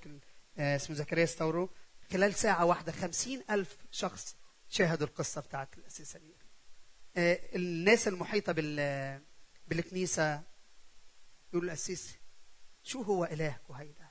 آه، 0.59 0.77
اسمه 0.77 0.97
زكريا 0.97 1.27
ستورو 1.27 1.71
خلال 2.13 2.35
ساعة 2.35 2.65
واحدة 2.65 2.93
خمسين 2.93 3.43
ألف 3.51 3.77
شخص 3.91 4.37
شاهدوا 4.69 5.07
القصة 5.07 5.41
بتاعت 5.41 5.79
الأسيس 5.79 6.13
سمير 6.13 6.37
آه، 7.17 7.41
الناس 7.55 8.09
المحيطة 8.09 8.53
بالكنيسة 9.69 10.43
يقول 11.53 11.65
القسيس 11.65 12.15
شو 12.83 13.03
هو 13.03 13.25
إلهك 13.25 13.71
وهيدا؟ 13.71 14.11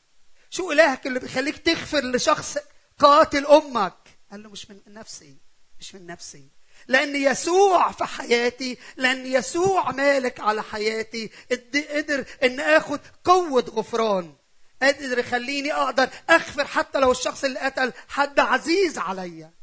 شو 0.50 0.72
إلهك 0.72 1.08
اللي 1.08 1.20
بيخليك 1.20 1.58
تغفر 1.58 2.12
لشخص 2.12 2.58
قاتل 3.00 3.46
أمك؟ 3.46 4.18
قال 4.32 4.44
له 4.44 4.50
مش 4.50 4.72
من 4.72 4.82
نفسي 4.88 5.38
مش 5.80 5.96
من 5.96 6.06
نفسي. 6.06 6.50
لأن 6.88 7.16
يسوع 7.16 7.92
في 7.92 8.06
حياتي 8.06 8.78
لأن 8.98 9.26
يسوع 9.26 9.92
مالك 9.92 10.40
على 10.40 10.64
حياتي. 10.64 11.32
قدر 11.52 12.26
أن 12.44 12.60
آخذ 12.60 13.00
قوة 13.24 13.62
غفران. 13.62 14.36
قدر 14.82 15.20
يخليني 15.20 15.74
أقدر 15.74 16.10
أغفر 16.30 16.66
حتى 16.66 17.00
لو 17.00 17.12
الشخص 17.12 17.44
اللي 17.44 17.60
قتل 17.60 17.94
حد 18.08 18.40
عزيز 18.40 18.98
عليا. 18.98 19.54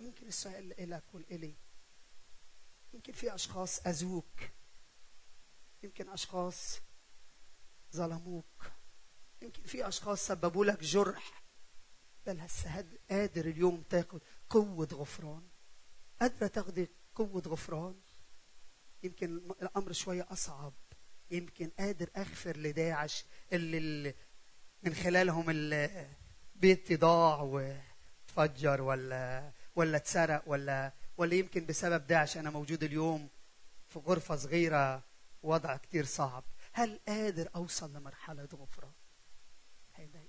ممكن 0.00 0.26
السؤال 0.26 0.74
لك 0.78 1.04
ولإلي 1.12 1.54
يمكن 2.94 3.12
في 3.12 3.34
أشخاص 3.34 3.86
أذوك. 3.86 4.40
يمكن 5.82 6.08
أشخاص 6.08 6.80
ظلموك. 7.96 8.70
يمكن 9.42 9.62
في 9.62 9.88
أشخاص 9.88 10.26
سببوا 10.26 10.64
لك 10.64 10.80
جرح. 10.82 11.42
بل 12.26 12.40
هسه 12.40 12.84
قادر 13.10 13.44
اليوم 13.44 13.82
تاخذ 13.90 14.18
قوة 14.50 14.88
غفران. 14.92 15.42
قادرة 16.22 16.46
تاخذي 16.46 16.88
قوة 17.14 17.42
غفران. 17.46 17.94
يمكن 19.02 19.36
الأمر 19.62 19.92
شوية 19.92 20.26
أصعب. 20.30 20.72
يمكن 21.30 21.70
قادر 21.78 22.10
أغفر 22.16 22.56
لداعش 22.56 23.24
اللي 23.52 24.14
من 24.82 24.94
خلالهم 24.94 25.46
البيت 25.50 26.92
ضاع 26.92 27.42
وتفجر 27.42 28.82
ولا 28.82 29.52
ولا 29.76 29.96
اتسرق 29.96 30.42
ولا 30.46 30.92
ولا 31.16 31.34
يمكن 31.34 31.66
بسبب 31.66 32.06
داعش. 32.06 32.36
أنا 32.36 32.50
موجود 32.50 32.82
اليوم 32.82 33.28
في 33.86 33.98
غرفة 33.98 34.36
صغيرة 34.36 35.04
وضع 35.42 35.76
كتير 35.76 36.04
صعب. 36.04 36.44
هل 36.72 37.00
قادر 37.08 37.50
أوصل 37.56 37.96
لمرحلة 37.96 38.48
غفران؟ 38.54 38.92
هيدا 39.94 40.22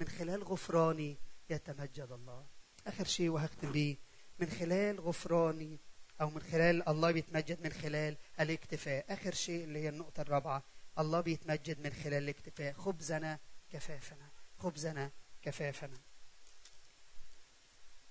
من 0.00 0.08
خلال 0.08 0.44
غفراني 0.44 1.16
يتمجد 1.50 2.12
الله. 2.12 2.46
آخر 2.86 3.04
شيء 3.04 3.28
وهختم 3.28 3.72
به 3.72 3.96
من 4.38 4.50
خلال 4.50 5.00
غفراني 5.00 5.80
أو 6.20 6.30
من 6.30 6.42
خلال 6.42 6.88
الله 6.88 7.10
بيتمجد 7.10 7.62
من 7.62 7.72
خلال 7.72 8.16
الاكتفاء. 8.40 9.04
آخر 9.08 9.34
شيء 9.34 9.64
اللي 9.64 9.78
هي 9.78 9.88
النقطة 9.88 10.20
الرابعة 10.20 10.62
الله 10.98 11.20
بيتمجد 11.20 11.80
من 11.80 11.92
خلال 11.92 12.22
الاكتفاء. 12.22 12.72
خبزنا 12.72 13.38
كفافنا 13.72 14.28
خبزنا 14.58 15.10
كفافنا. 15.42 15.98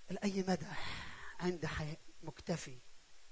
لأي 0.09 0.43
مدى؟ 0.47 0.65
عند 1.39 1.65
حياة 1.65 1.97
مكتفي. 2.23 2.77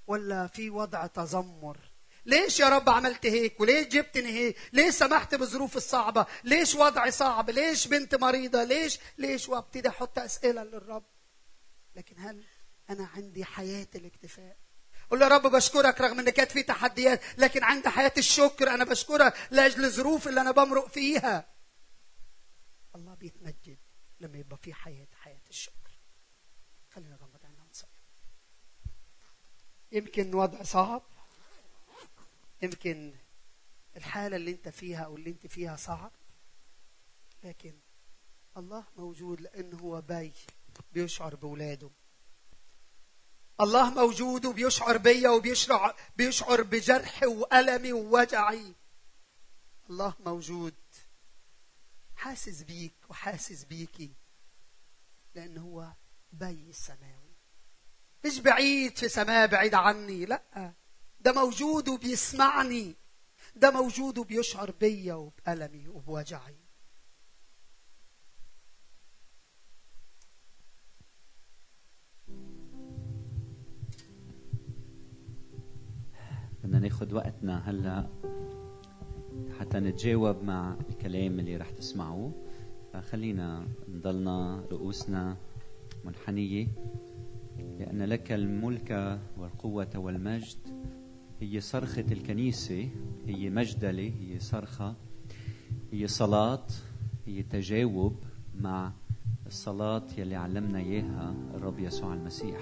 ولا 0.07 0.47
في 0.47 0.69
وضع 0.69 1.07
تذمر؟ 1.07 1.77
ليش 2.25 2.59
يا 2.59 2.69
رب 2.69 2.89
عملت 2.89 3.25
هيك؟ 3.25 3.59
وليش 3.59 3.87
جبتني 3.87 4.29
هيك؟ 4.29 4.57
ليش 4.73 4.95
سمحت 4.95 5.35
بظروف 5.35 5.77
الصعبة؟ 5.77 6.25
ليش 6.43 6.75
وضعي 6.75 7.11
صعب؟ 7.11 7.49
ليش 7.49 7.87
بنت 7.87 8.15
مريضة؟ 8.15 8.63
ليش؟ 8.63 8.99
ليش 9.17 9.49
وابتدي 9.49 9.89
أحط 9.89 10.19
أسئلة 10.19 10.63
للرب؟ 10.63 11.03
لكن 11.95 12.19
هل 12.19 12.43
أنا 12.89 13.05
عندي 13.05 13.45
حياة 13.45 13.87
الاكتفاء. 13.95 14.57
قول 15.09 15.21
يا 15.21 15.27
رب 15.27 15.41
بشكرك 15.41 16.01
رغم 16.01 16.19
إن 16.19 16.29
كانت 16.29 16.51
في 16.51 16.63
تحديات 16.63 17.21
لكن 17.39 17.63
عندي 17.63 17.89
حياة 17.89 18.13
الشكر. 18.17 18.69
أنا 18.69 18.83
بشكرك 18.83 19.47
لأجل 19.51 19.85
الظروف 19.85 20.27
اللي 20.27 20.41
أنا 20.41 20.51
بمرق 20.51 20.87
فيها. 20.87 21.53
الله 22.95 23.13
بيتمجد 23.15 23.77
لما 24.19 24.37
يبقى 24.37 24.57
في 24.57 24.73
حياة 24.73 25.07
حياة 25.21 25.41
الشكر. 25.49 25.91
خلينا 26.91 27.15
نغمض 27.15 27.45
عيننا 27.45 27.63
ونصلي 27.63 27.89
يمكن 29.91 30.35
وضع 30.35 30.63
صعب. 30.63 31.03
يمكن 32.61 33.13
الحالة 33.97 34.35
اللي 34.35 34.51
أنت 34.51 34.69
فيها 34.69 35.03
أو 35.03 35.15
اللي 35.15 35.29
أنت 35.29 35.47
فيها 35.47 35.75
صعب. 35.75 36.11
لكن 37.43 37.73
الله 38.57 38.83
موجود 38.97 39.41
لأنه 39.41 39.77
هو 39.77 40.01
بي 40.01 40.33
بيشعر 40.93 41.35
بولاده. 41.35 41.89
الله 43.61 43.89
موجود 43.89 44.45
وبيشعر 44.45 44.97
بيا 44.97 45.29
وبيشعر 45.29 45.95
بيشعر 46.17 46.61
بجرحي 46.61 47.25
وألمي 47.25 47.93
ووجعي. 47.93 48.73
الله 49.89 50.13
موجود. 50.25 50.73
حاسس 52.15 52.61
بيك 52.61 52.93
وحاسس 53.09 53.63
بيكي. 53.63 54.11
لأنه 55.35 55.61
هو 55.61 55.93
بي 56.31 56.69
السماوي 56.69 57.33
مش 58.25 58.39
بعيد 58.39 58.97
في 58.97 59.09
سماء 59.09 59.47
بعيد 59.47 59.75
عني. 59.75 60.25
لا. 60.25 60.73
ده 61.19 61.31
موجود 61.33 61.89
وبيسمعني. 61.89 62.95
ده 63.55 63.71
موجود 63.71 64.17
وبيشعر 64.17 64.71
بيا 64.71 65.13
وبألمي 65.13 65.87
وبوجعي. 65.87 66.62
بدنا 76.63 76.79
ناخذ 76.79 77.15
وقتنا 77.15 77.69
هلا 77.69 78.07
حتى 79.59 79.79
نتجاوب 79.79 80.43
مع 80.43 80.77
الكلام 80.89 81.39
اللي 81.39 81.57
رح 81.57 81.69
تسمعوه. 81.69 82.31
فخلينا 82.93 83.67
نضلنا 83.89 84.63
رؤوسنا 84.71 85.37
منحنية 86.05 86.67
لأن 87.79 88.03
لك 88.03 88.31
الملك 88.31 89.19
والقوة 89.37 89.89
والمجد. 89.95 90.57
هي 91.41 91.59
صرخة 91.59 92.05
الكنيسة 92.11 92.89
هي 93.27 93.49
مجدلة 93.49 94.13
هي 94.21 94.39
صرخة 94.39 94.95
هي 95.91 96.07
صلاة 96.07 96.67
هي 97.25 97.43
تجاوب 97.43 98.15
مع 98.55 98.91
الصلاة 99.47 100.07
يلي 100.17 100.35
علمنا 100.35 100.79
إياها 100.79 101.35
الرب 101.53 101.79
يسوع 101.79 102.13
المسيح. 102.13 102.61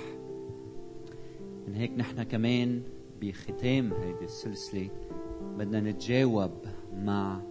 من 1.67 1.73
هيك 1.73 1.91
نحن 1.97 2.23
كمان 2.23 2.83
بختام 3.21 3.93
هذه 3.93 4.23
السلسلة. 4.23 4.89
بدنا 5.57 5.91
نتجاوب 5.91 6.51
مع 6.93 7.41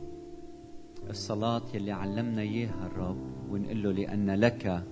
الصلاة 1.11 1.63
يلي 1.75 1.93
علمنا 1.93 2.43
إياها 2.43 2.87
الرب 2.87 3.19
ونقول 3.51 3.83
له 3.83 3.93
لأن 3.93 4.31
لك 4.31 4.85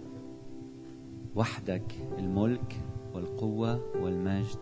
وحدك 1.35 1.93
الملك 2.19 2.77
والقوة 3.15 3.97
والمجد 4.03 4.59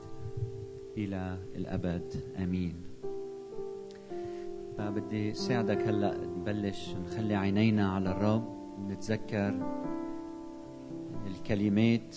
إلى 0.97 1.39
الأبد. 1.57 2.15
آمين. 2.39 2.75
فبدي 4.79 5.35
ساعدك 5.35 5.83
هلأ 5.83 6.27
نبلش 6.27 6.95
نخلي 7.05 7.35
عينينا 7.35 7.93
على 7.93 8.11
الرب 8.11 8.57
نتذكر 8.89 9.55
الكلمات 11.27 12.17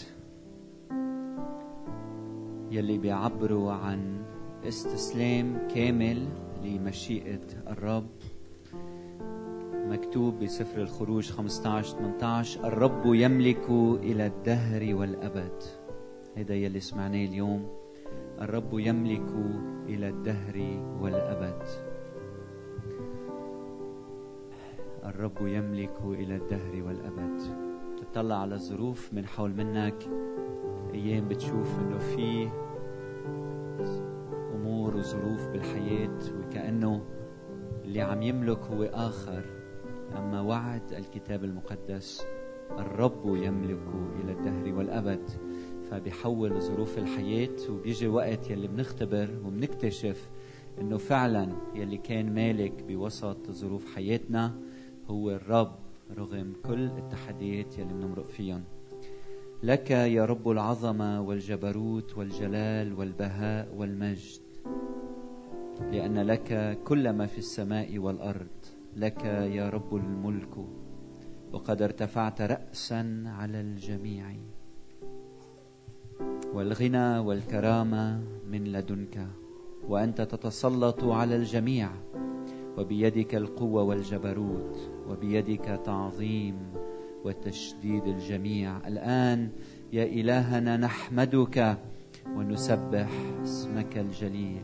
يلي 2.71 2.97
بيعبروا 2.97 3.71
عن 3.71 4.21
استسلام 4.67 5.67
كامل 5.75 6.27
لمشيئة 6.63 7.47
الرب. 7.67 8.08
مكتوب 9.73 10.39
بسفر 10.39 10.82
الخروج 10.82 11.29
15 11.29 11.97
18 11.97 12.67
الرب 12.67 13.01
يملك 13.05 13.69
إلى 14.03 14.25
الدهر 14.25 14.95
والأبد. 14.95 15.63
هذا 16.38 16.55
يلي 16.55 16.79
سمعناه 16.79 17.25
اليوم. 17.25 17.67
الرب 18.41 18.79
يملك 18.79 19.29
إلى 19.88 20.10
الدهر 20.10 20.79
والأبد. 21.01 21.63
الرب 25.05 25.38
يملك 25.41 25.97
إلى 26.03 26.36
الدهر 26.36 26.84
والأبد. 26.84 27.41
تطلع 27.97 28.36
على 28.36 28.55
الظروف 28.55 29.13
من 29.13 29.25
حول 29.25 29.53
منك. 29.53 30.10
أيام 30.93 31.28
بتشوف 31.28 31.80
إنه 31.80 31.97
في 31.97 32.49
أمور 34.56 34.95
وظروف 34.95 35.47
بالحياة 35.47 36.19
وكأنه 36.39 37.02
اللي 37.86 38.02
عم 38.02 38.21
يملك 38.21 38.60
هو 38.60 38.84
آخر. 38.84 39.45
أما 40.17 40.41
وعد 40.41 40.93
الكتاب 40.93 41.43
المقدس 41.43 42.25
الرب 42.78 43.36
يملك 43.36 43.80
إلى 44.23 44.32
الدهر 44.32 44.73
والأبد 44.78 45.30
فبيحول 45.91 46.62
ظروف 46.62 46.97
الحياة 46.97 47.56
وبيجي 47.69 48.08
وقت 48.08 48.49
يلي 48.49 48.67
بنختبر 48.67 49.30
وبنكتشف 49.45 50.30
إنه 50.82 50.97
فعلا 50.97 51.49
يلي 51.75 51.97
كان 51.97 52.34
مالك 52.34 52.84
بوسط 52.84 53.52
ظروف 53.52 53.95
حياتنا 53.95 54.60
هو 55.08 55.32
الرب 55.32 55.75
رغم 56.17 56.54
كل 56.65 56.86
التحديات 56.86 57.78
يلي 57.78 57.93
بنمرق 57.93 58.30
فيهم. 58.30 58.63
لك 59.63 59.91
يا 59.91 60.26
رب 60.26 60.50
العظمة 60.50 61.22
والجبروت 61.22 62.17
والجلال 62.17 62.93
والبهاء 62.93 63.76
والمجد 63.76 64.41
لأن 65.91 66.19
لك 66.19 66.80
كل 66.84 67.10
ما 67.10 67.26
في 67.26 67.38
السماء 67.38 67.98
والأرض 67.98 68.48
لك 68.95 69.24
يا 69.26 69.69
رب 69.69 69.95
الملك 69.95 70.58
وقد 71.54 71.82
ارتفعت 71.82 72.41
راسا 72.41 73.24
على 73.26 73.62
الجميع. 73.62 74.26
والغنى 76.54 77.19
والكرامة 77.19 78.22
من 78.48 78.63
لدنك 78.63 79.28
وأنت 79.88 80.22
تتسلط 80.22 81.04
على 81.04 81.36
الجميع 81.36 81.89
وبيدك 82.78 83.36
القوة 83.36 83.84
والجبروت 83.84 84.91
وبيدك 85.10 85.82
تعظيم 85.86 86.56
وتشديد 87.25 88.08
الجميع. 88.08 88.88
الآن 88.88 89.49
يا 89.93 90.03
إلهنا 90.03 90.77
نحمدك 90.77 91.77
ونسبح 92.36 93.10
اسمك 93.43 93.97
الجليل. 93.97 94.63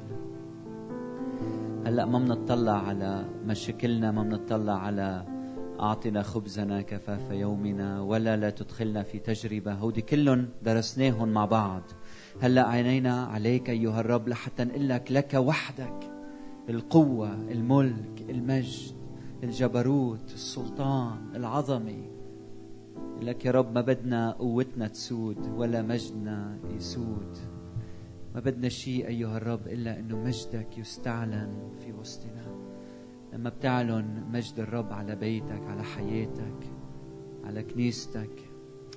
هلأ 1.86 2.06
ما 2.06 2.20
بنطلع 2.20 2.88
على 2.88 3.26
مشاكلنا 3.46 4.12
ما 4.12 4.24
بنطلع 4.24 4.74
على 4.74 5.26
أعطنا 5.80 6.22
خبزنا 6.22 6.82
كفاف 6.82 7.32
يومنا 7.32 8.02
ولا 8.02 8.38
لا 8.38 8.50
تدخلنا 8.50 9.04
في 9.04 9.20
تجربة. 9.20 9.74
هودي 9.74 10.02
كلهم 10.02 10.50
درسناهم 10.64 11.30
مع 11.30 11.46
بعض. 11.46 11.82
هلأ 12.42 12.68
عينينا 12.68 13.26
عليك 13.26 13.70
أيها 13.70 14.00
الرب 14.00 14.28
لحتى 14.28 14.64
نقول 14.64 14.90
لك 14.90 15.12
لك 15.12 15.34
وحدك. 15.34 16.12
القوة 16.70 17.34
الملك 17.34 18.26
المجد 18.30 18.96
الجبروت 19.44 20.34
السلطان 20.34 21.18
العظمة. 21.36 22.15
لك 23.22 23.46
يا 23.46 23.52
رب 23.52 23.74
ما 23.74 23.82
بدنا 23.82 24.32
قوتنا 24.32 24.88
تسود 24.88 25.48
ولا 25.48 25.82
مجدنا 25.82 26.60
يسود. 26.76 27.38
ما 28.34 28.40
بدنا 28.40 28.70
شيء 28.70 29.08
أيها 29.08 29.38
الرب 29.38 29.68
إلا 29.68 30.00
أنه 30.00 30.24
مجدك 30.24 30.78
يستعلن 30.78 31.72
في 31.80 31.92
وسطنا. 31.92 32.56
لما 33.34 33.50
بتعلن 33.50 34.24
مجد 34.32 34.60
الرب 34.60 34.94
على 34.94 35.16
بيتك 35.16 35.62
على 35.62 35.84
حياتك 35.84 36.72
على 37.44 37.64
كنيستك 37.64 38.52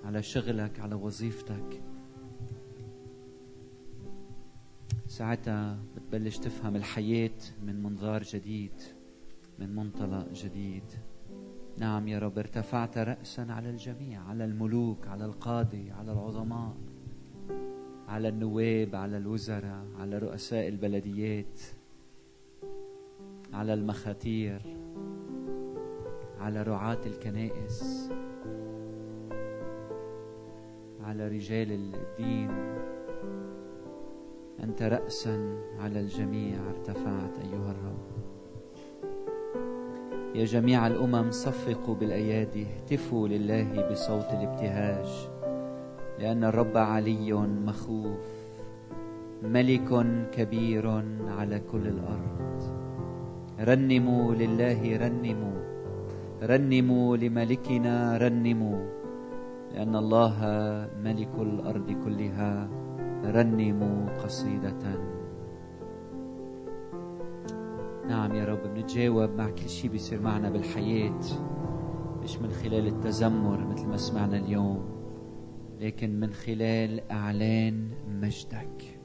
على 0.05 0.23
شغلك 0.23 0.81
على 0.81 0.95
وظيفتك. 0.95 1.83
ساعتها 5.07 5.79
بتبلش 5.97 6.39
تفهم 6.39 6.77
الحياة 6.77 7.39
من 7.63 7.83
منظار 7.83 8.23
جديد 8.23 8.73
من 9.59 9.75
منطلق 9.75 10.33
جديد. 10.33 10.85
نعم 11.79 12.09
يا 12.09 12.19
رب 12.19 12.39
ارتفعت 12.39 12.99
رأسا 12.99 13.47
على 13.51 13.71
الجميع 13.71 14.23
على 14.23 14.45
الملوك 14.45 15.09
على 15.09 15.25
القادة 15.25 15.95
على 15.99 16.13
العظماء 16.13 16.77
على 18.09 18.29
النواب 18.29 18.97
على 18.97 19.17
الوزراء 19.17 19.87
على 19.99 20.19
رؤساء 20.19 20.69
البلديات 20.69 21.61
على 23.53 23.75
المخاتير 23.75 24.63
على 26.41 26.63
رعاة 26.63 26.99
الكنائس 27.07 28.11
على 31.01 31.29
رجال 31.29 31.73
الدين. 31.73 32.51
أنت 34.65 34.83
رأسا 34.83 35.59
على 35.79 36.01
الجميع 36.01 36.59
ارتفعت 36.71 37.39
أيها 37.39 37.71
الرب. 37.71 38.18
يا 40.35 40.45
جميع 40.45 40.87
الأمم 40.87 41.31
صفقوا 41.31 41.95
بالأيادي 41.95 42.67
اهتفوا 42.67 43.29
لله 43.29 43.91
بصوت 43.91 44.29
الابتهاج. 44.33 45.29
لأن 46.19 46.45
الرب 46.45 46.77
علي 46.77 47.33
مخوف 47.67 48.27
ملك 49.43 49.89
كبير 50.33 50.85
على 51.39 51.61
كل 51.73 51.87
الأرض. 51.87 52.61
رنموا 53.61 54.35
لله 54.35 54.97
رنموا. 54.97 55.59
رنموا 56.43 57.17
لملكنا 57.17 58.19
رنموا. 58.19 58.81
لأن 59.75 59.97
الله 59.97 60.39
ملك 61.05 61.35
الأرض 61.39 61.89
كلها 62.05 62.69
رنموا 63.25 63.99
قصيدة. 64.25 65.18
نعم 68.09 68.35
يا 68.35 68.45
رب 68.45 68.75
بنتجاوب 68.75 69.31
مع 69.31 69.51
كل 69.51 69.69
شيء 69.69 69.91
بيصير 69.91 70.21
معنا 70.21 70.51
بالحياة 70.51 71.21
مش 72.23 72.39
من 72.39 72.51
خلال 72.51 72.87
التذمر 72.87 73.67
مثل 73.67 73.87
ما 73.87 73.97
سمعنا 73.97 74.37
اليوم 74.37 74.85
لكن 75.81 76.21
من 76.21 76.33
خلال 76.33 77.11
إعلان 77.11 77.91
مجدك. 78.23 78.99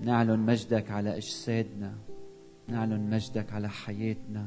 نعلن 0.00 0.40
مجدك 0.40 0.90
على 0.90 1.16
أجسادنا 1.16 1.94
نعلن 2.68 3.10
مجدك 3.10 3.52
على 3.52 3.68
حياتنا 3.68 4.46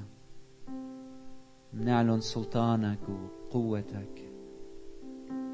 نعلن 1.73 2.21
سلطانك 2.21 2.99
وقوتك 3.09 4.31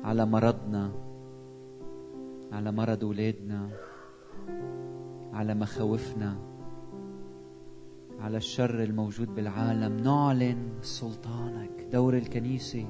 على 0.04 0.26
مرضنا 0.26 0.92
على 2.52 2.72
مرض 2.72 3.04
أولادنا 3.04 3.70
على 5.34 5.54
مخاوفنا. 5.56 6.47
على 8.20 8.38
الشر 8.38 8.84
الموجود 8.84 9.36
بالعالم. 9.36 9.98
نعلن 9.98 10.70
سلطانك 10.82 11.88
دور 11.92 12.18
الكنيسة 12.18 12.86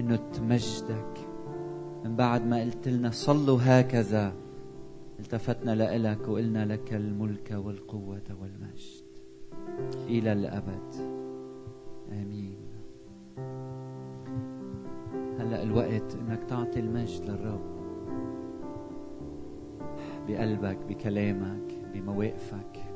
إنه 0.00 0.16
تمجدك. 0.16 1.14
من 2.04 2.16
بعد 2.16 2.46
ما 2.46 2.60
قلت 2.60 2.88
لنا 2.88 3.10
صلوا 3.10 3.58
هكذا 3.62 4.32
التفتنا 5.20 5.74
لإلك 5.74 6.28
وقلنا 6.28 6.64
لك 6.64 6.94
الملك 6.94 7.50
والقوة 7.64 8.22
والمجد 8.40 9.04
إلى 10.08 10.32
الأبد. 10.32 10.94
آمين. 12.12 12.56
هلأ 15.38 15.62
الوقت 15.62 16.14
إنك 16.14 16.44
تعطي 16.44 16.80
المجد 16.80 17.24
للرب. 17.24 17.80
بقلبك 20.28 20.78
بكلامك 20.88 21.78
بمواقفك. 21.94 22.89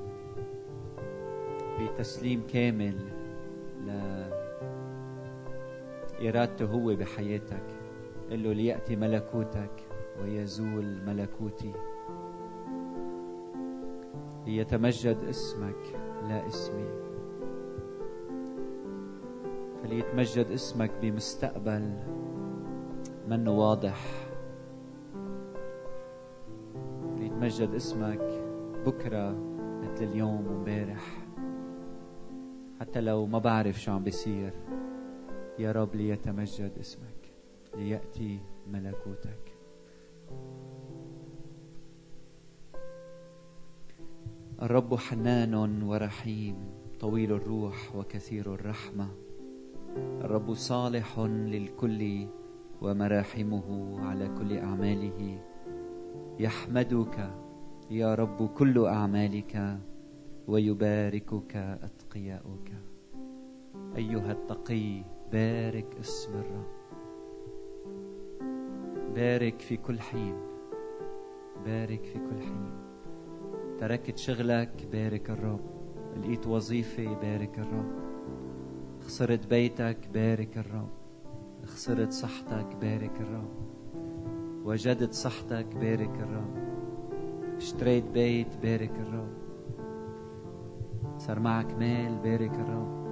بتسليم 1.81 2.43
كامل 2.53 2.95
لإرادته 6.21 6.65
هو 6.65 6.95
بحياتك. 6.97 7.65
قل 8.31 8.43
له 8.43 8.53
ليأتي 8.53 8.97
ملكوتك 8.97 9.85
ويزول 10.23 10.99
ملكوتي. 11.07 11.73
ليتمجد 14.47 15.17
اسمك 15.29 16.01
لا 16.29 16.47
اسمي. 16.47 16.89
فليتمجد 19.83 20.47
اسمك 20.47 20.91
بمستقبل 21.03 21.93
منه 23.29 23.51
واضح. 23.51 24.27
ليتمجد 27.19 27.75
اسمك 27.75 28.43
بكرة 28.87 29.37
مثل 29.83 30.05
اليوم 30.05 30.47
ومبارح 30.47 31.24
حتى 32.85 33.01
لو 33.01 33.27
ما 33.27 33.39
بعرف 33.39 33.81
شو 33.81 33.93
عم 33.93 34.05
بيصير 34.05 34.53
يا 35.59 35.73
رب 35.73 35.95
ليتمجد 35.95 36.73
اسمك 36.81 37.33
ليأتي 37.77 38.41
ملكوتك. 38.67 39.57
الرب 44.63 44.95
حنان 44.95 45.83
ورحيم 45.83 46.57
طويل 47.01 47.33
الروح 47.33 47.97
وكثير 47.97 48.55
الرحمة. 48.55 49.09
الرب 49.97 50.55
صالح 50.55 51.19
للكل 51.19 52.27
ومراحمه 52.83 54.01
على 54.01 54.29
كل 54.29 54.59
أعماله. 54.59 55.41
يحمدك 56.39 57.31
يا 57.91 58.15
رب 58.15 58.47
كل 58.47 58.87
أعمالك. 58.87 59.79
ويباركك 60.49 61.57
أتقياؤك. 61.57 62.73
أيها 63.97 64.33
التقي 64.33 65.03
بارك 65.33 65.97
اسم 66.01 66.33
الرب 66.33 66.85
بارك 69.15 69.61
في 69.61 69.77
كل 69.77 70.01
حين. 70.01 70.35
بارك 71.65 72.05
في 72.05 72.19
كل 72.19 72.41
حين. 72.41 72.71
تركت 73.81 74.19
شغلك 74.19 74.87
بارك 74.93 75.31
الرب. 75.31 75.61
لقيت 76.17 76.47
وظيفة 76.47 77.15
بارك 77.15 77.59
الرب. 77.59 77.93
خسرت 79.01 79.47
بيتك 79.47 80.09
بارك 80.15 80.59
الرب. 80.59 80.91
خسرت 81.65 82.13
صحتك 82.13 82.77
بارك 82.81 83.21
الرب. 83.21 83.51
وجدت 84.65 85.13
صحتك 85.13 85.67
بارك 85.77 86.21
الرب. 86.21 86.57
اشتريت 87.57 88.05
بيت 88.05 88.57
بارك 88.63 88.93
الرب. 89.01 89.44
صار 91.27 91.41
معك 91.41 91.75
مال 91.75 92.19
بارك 92.19 92.55
الرب. 92.55 93.05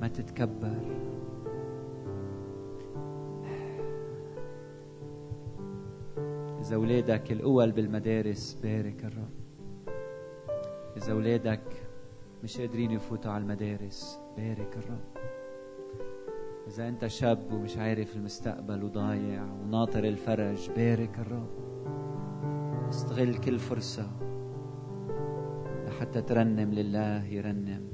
ما 0.00 0.08
تتكبر. 0.08 0.78
إذا 6.60 6.74
أولادك 6.74 7.32
الأول 7.32 7.72
بالمدارس 7.72 8.60
بارك 8.62 9.04
الرب. 9.04 9.30
إذا 10.96 11.12
أولادك 11.12 11.88
مش 12.44 12.60
قادرين 12.60 12.90
يفوتوا 12.90 13.30
على 13.30 13.42
المدارس 13.42 14.20
بارك 14.36 14.76
الرب. 14.76 15.22
إذا 16.66 16.88
أنت 16.88 17.06
شاب 17.06 17.52
ومش 17.52 17.76
عارف 17.76 18.16
المستقبل 18.16 18.84
وضايع 18.84 19.44
وناطر 19.44 20.04
الفرج 20.04 20.70
بارك 20.76 21.18
الرب. 21.18 21.50
استغل 22.88 23.34
كل 23.34 23.58
فرصة. 23.58 24.25
لحتى 25.96 26.22
ترنم 26.22 26.74
لله 26.74 27.24
يرنم 27.24 27.84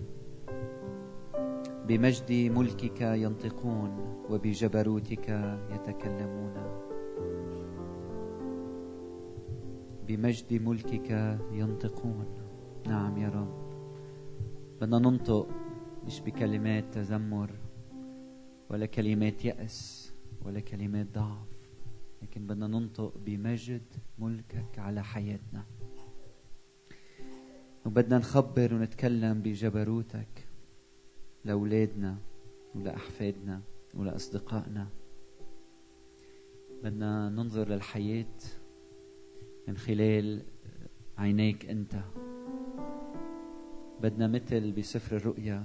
بمجد 1.86 2.50
ملكك 2.50 3.00
ينطقون 3.00 3.90
وبجبروتك 4.30 5.28
يتكلمون. 5.70 6.54
بمجد 10.06 10.62
ملكك 10.62 11.10
ينطقون. 11.52 12.26
نعم 12.86 13.18
يا 13.18 13.28
رب. 13.28 13.54
بدنا 14.80 14.98
ننطق 14.98 15.48
مش 16.06 16.20
بكلمات 16.20 16.84
تذمر 16.94 17.50
ولا 18.70 18.86
كلمات 18.86 19.44
يأس 19.44 20.12
ولا 20.44 20.60
كلمات 20.60 21.06
ضعف 21.14 21.48
لكن 22.22 22.46
بدنا 22.46 22.66
ننطق 22.66 23.18
بمجد 23.26 23.86
ملكك 24.18 24.78
على 24.78 25.04
حياتنا. 25.04 25.64
وبدنا 27.86 28.18
نخبر 28.18 28.74
ونتكلم 28.74 29.42
بجبروتك 29.42 30.48
لأولادنا 31.44 32.18
ولأحفادنا 32.74 33.60
ولأصدقائنا. 33.94 34.88
بدنا 36.82 37.28
ننظر 37.28 37.68
للحياة 37.68 38.34
من 39.68 39.76
خلال 39.76 40.42
عينيك 41.18 41.66
أنت. 41.66 41.94
بدنا 44.02 44.26
مثل 44.26 44.72
بسفر 44.72 45.16
الرؤيا 45.16 45.64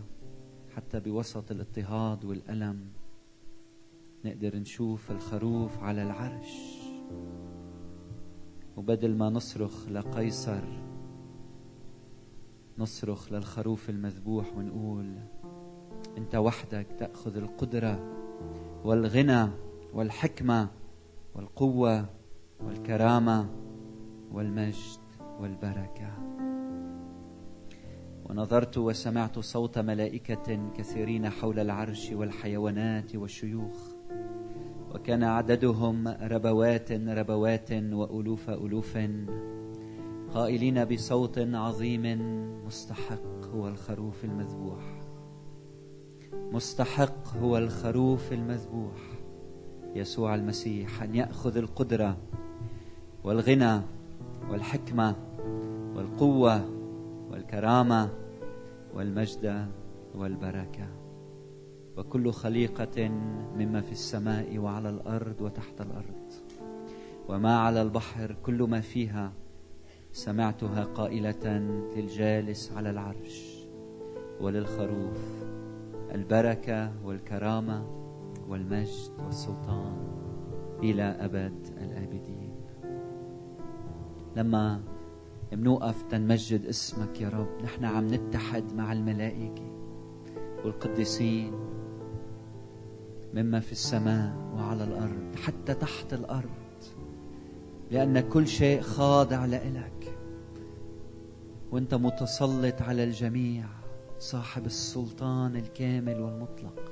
حتى 0.76 1.00
بوسط 1.00 1.52
الاضطهاد 1.52 2.26
والألم. 2.26 2.88
نقدر 4.26 4.56
نشوف 4.56 5.12
الخروف 5.12 5.80
على 5.80 6.04
العرش. 6.04 6.78
وبدل 8.78 9.16
ما 9.16 9.30
نصرخ 9.30 9.90
لقيصر 9.90 10.87
نصرخ 12.80 13.34
للخروف 13.34 13.90
المذبوح 13.90 14.58
ونقول 14.58 15.16
أنت 16.18 16.36
وحدك 16.36 16.88
تأخذ 17.00 17.38
القدرة 17.38 18.00
والغنى 18.84 19.48
والحكمة 19.94 20.70
والقوة 21.36 22.06
والكرامة 22.64 23.50
والمجد 24.32 25.00
والبركة. 25.40 26.18
ونظرت 28.30 28.78
وسمعت 28.78 29.40
صوت 29.40 29.80
ملائكة 29.80 30.72
كثيرين 30.78 31.30
حول 31.30 31.60
العرش 31.60 32.12
والحيوانات 32.12 33.16
والشيوخ 33.16 33.78
وكان 34.96 35.24
عددهم 35.24 36.08
ربوات 36.08 36.92
ربوات 36.92 37.72
وألوف 37.72 38.50
ألوف. 38.50 38.98
قائلين 40.34 40.86
بصوت 40.86 41.38
عظيم 41.38 42.04
مستحق 42.66 43.46
هو 43.56 43.68
الخروف 43.68 44.26
المذبوح. 44.26 45.02
مستحق 46.34 47.38
هو 47.38 47.58
الخروف 47.58 48.34
المذبوح. 48.34 49.02
يسوع 49.96 50.36
المسيح 50.36 51.04
أن 51.04 51.16
يأخذ 51.16 51.58
القدرة 51.58 52.18
والغنى 53.24 53.82
والحكمة 54.50 55.16
والقوة 55.96 56.70
والكرامة 57.32 58.10
والمجد 58.94 59.68
والبركة. 60.16 60.88
وكل 61.98 62.32
خليقة 62.32 63.10
مما 63.56 63.82
في 63.82 63.92
السماء 63.92 64.58
وعلى 64.58 64.90
الأرض 64.90 65.42
وتحت 65.42 65.82
الأرض. 65.82 66.34
وما 67.30 67.60
على 67.60 67.82
البحر 67.82 68.36
كل 68.44 68.64
ما 68.64 68.82
فيها 68.82 69.32
سمعتها 70.18 70.84
قائلة 70.84 71.58
للجالس 71.96 72.72
على 72.72 72.90
العرش 72.90 73.68
وللخروف 74.42 75.46
البركة 76.12 76.92
والكرامة 77.06 77.86
والمجد 78.48 79.12
والسلطان 79.26 79.98
إلى 80.84 81.04
أبد 81.04 81.68
الآبدين. 81.82 82.56
لما 84.36 84.82
منوقف 85.54 86.04
تنمجد 86.04 86.66
اسمك 86.66 87.22
يا 87.22 87.30
رب 87.30 87.64
نحن 87.64 87.86
عم 87.86 88.08
نتحد 88.08 88.74
مع 88.74 88.92
الملائكة 88.94 89.72
والقديسين 90.66 91.54
مما 93.34 93.60
في 93.60 93.72
السماء 93.72 94.38
وعلى 94.56 94.84
الأرض 94.84 95.36
حتى 95.36 95.74
تحت 95.74 96.14
الأرض. 96.14 96.67
لأن 97.92 98.20
كل 98.20 98.48
شيء 98.48 98.82
خاضع 98.82 99.46
لإلك. 99.46 100.18
وأنت 101.72 101.94
متسلط 101.94 102.82
على 102.82 103.04
الجميع 103.04 103.66
صاحب 104.20 104.66
السلطان 104.66 105.56
الكامل 105.56 106.22
والمطلق. 106.22 106.92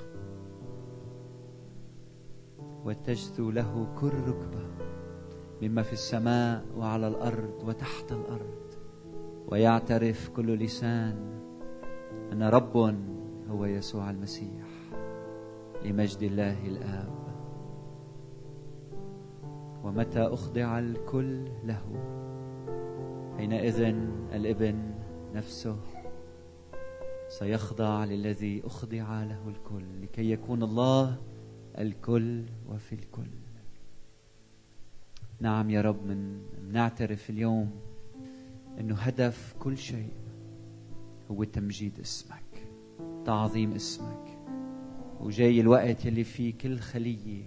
وتجثو 2.84 3.50
له 3.50 3.94
كل 4.00 4.12
ركبة 4.12 4.66
مما 5.62 5.82
في 5.82 5.92
السماء 5.92 6.64
وعلى 6.76 7.08
الأرض 7.08 7.62
وتحت 7.64 8.12
الأرض. 8.12 8.56
ويعترف 9.48 10.28
كل 10.28 10.58
لسان 10.58 11.40
أن 12.32 12.42
رب 12.42 12.96
هو 13.50 13.64
يسوع 13.64 14.10
المسيح 14.10 14.66
لمجد 15.84 16.22
الله 16.22 16.66
الآب. 16.66 17.25
ومتى 19.84 20.20
أخضع 20.20 20.78
الكل 20.78 21.44
له؟ 21.64 21.82
حينئذ 23.36 23.80
الإبن 24.32 24.94
نفسه 25.34 25.76
سيخضع 27.28 28.04
للذي 28.04 28.62
أخضع 28.64 29.24
له 29.24 29.48
الكل 29.48 30.02
لكي 30.02 30.30
يكون 30.30 30.62
الله 30.62 31.16
الكل 31.78 32.44
وفي 32.68 32.94
الكل. 32.94 33.30
نعم 35.40 35.70
يا 35.70 35.80
رب 35.80 36.06
من 36.06 36.42
نعترف 36.72 37.30
اليوم 37.30 37.70
إنه 38.80 38.94
هدف 38.94 39.54
كل 39.58 39.76
شيء 39.76 40.12
هو 41.30 41.44
تمجيد 41.44 42.00
اسمك 42.00 42.68
تعظيم 43.24 43.72
اسمك 43.72 44.38
وجاي 45.20 45.60
الوقت 45.60 46.04
يلي 46.04 46.24
فيه 46.24 46.54
كل 46.58 46.78
خلية 46.78 47.42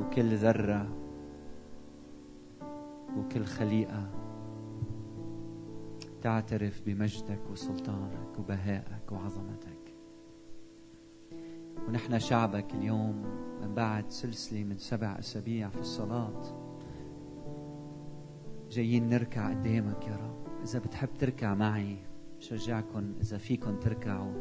وكل 0.00 0.36
ذرة 0.36 1.03
وكل 3.16 3.44
خليقه 3.44 4.10
تعترف 6.22 6.82
بمجدك 6.86 7.40
وسلطانك 7.50 8.38
وبهائك 8.38 9.12
وعظمتك. 9.12 9.94
ونحن 11.88 12.18
شعبك 12.18 12.74
اليوم 12.74 13.22
من 13.62 13.74
بعد 13.74 14.10
سلسلة 14.10 14.64
من 14.64 14.78
سبع 14.78 15.18
أسابيع 15.18 15.68
في 15.68 15.80
الصلاة. 15.80 16.42
جايين 18.70 19.08
نركع 19.08 19.50
قدامك 19.50 20.06
يا 20.06 20.16
رب. 20.16 20.62
إذا 20.62 20.78
بتحب 20.78 21.08
تركع 21.18 21.54
معي 21.54 21.96
بشجعكم 22.38 23.14
إذا 23.20 23.38
فيكم 23.38 23.80
تركعوا. 23.80 24.32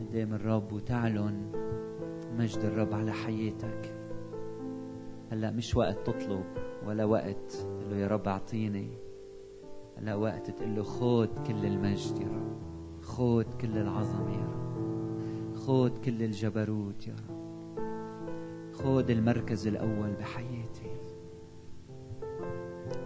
قدام 0.00 0.34
الرب 0.34 0.72
وتعلن 0.72 1.52
مجد 2.38 2.58
الرب 2.58 2.94
على 2.94 3.12
حياتك. 3.12 3.94
هلأ 5.30 5.50
مش 5.50 5.76
وقت 5.76 6.06
تطلب. 6.06 6.67
ولا 6.88 7.04
وقت 7.04 7.52
تقول 7.52 7.90
له 7.90 7.96
يا 7.96 8.06
رب 8.08 8.28
أعطيني. 8.28 8.88
هلا 9.98 10.14
وقت 10.14 10.50
تقول 10.50 10.76
له 10.76 10.82
خود 10.82 11.28
كل 11.46 11.66
المجد 11.66 12.18
يا 12.18 12.26
رب. 12.26 12.58
خود 13.02 13.54
كل 13.54 13.78
العظمه 13.78 14.32
يا 14.32 14.46
رب. 14.46 15.56
خود 15.56 15.98
كل 15.98 16.22
الجبروت 16.22 17.06
يا 17.06 17.16
رب. 17.28 17.38
خود 18.72 19.10
المركز 19.10 19.66
الأول 19.66 20.12
بحياتي. 20.20 20.90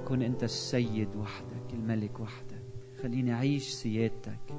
كن 0.08 0.22
أنت 0.22 0.44
السيد 0.44 1.16
وحدك 1.16 1.74
الملك 1.74 2.20
وحدك. 2.20 2.62
خليني 3.02 3.32
أعيش 3.32 3.68
سيادتك. 3.68 4.54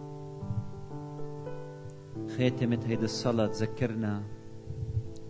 خاتمة 2.38 2.80
هيدي 2.86 3.06
الصلاة 3.06 3.48
تذكرنا 3.48 4.24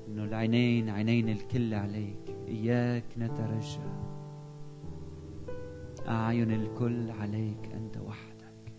إنه 0.08 0.23
العينين 0.23 0.89
عينين 0.89 1.29
الكل 1.29 1.73
عليك. 1.73 2.22
إياك 2.53 3.05
نترجى 3.17 3.89
أعين 6.07 6.51
الكل 6.51 7.11
عليك 7.11 7.71
أنت 7.73 7.97
وحدك. 7.97 8.73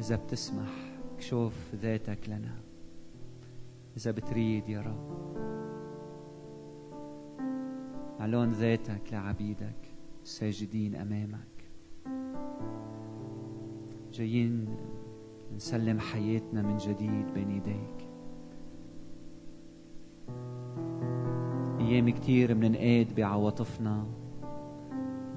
إذا 0.00 0.16
بتسمح 0.16 1.00
كشوف 1.18 1.74
ذاتك 1.74 2.28
لنا. 2.28 2.60
إذا 3.96 4.10
بتريد 4.10 4.68
يا 4.68 4.80
رب. 4.80 5.10
علون 8.20 8.50
ذاتك 8.52 9.12
لعبيدك 9.12 9.88
الساجدين 10.22 10.94
أمامك. 10.94 11.70
جايين 14.12 14.76
نسلم 15.56 16.00
حياتنا 16.00 16.62
من 16.62 16.76
جديد 16.76 17.34
بين 17.34 17.50
يديك 17.50 18.08
أيام 21.80 22.10
كتير 22.10 22.54
مننقاد 22.54 23.14
بعواطفنا 23.14 24.06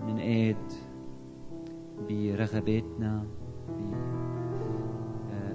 مننقاد 0.01 0.71
برغباتنا 2.09 3.25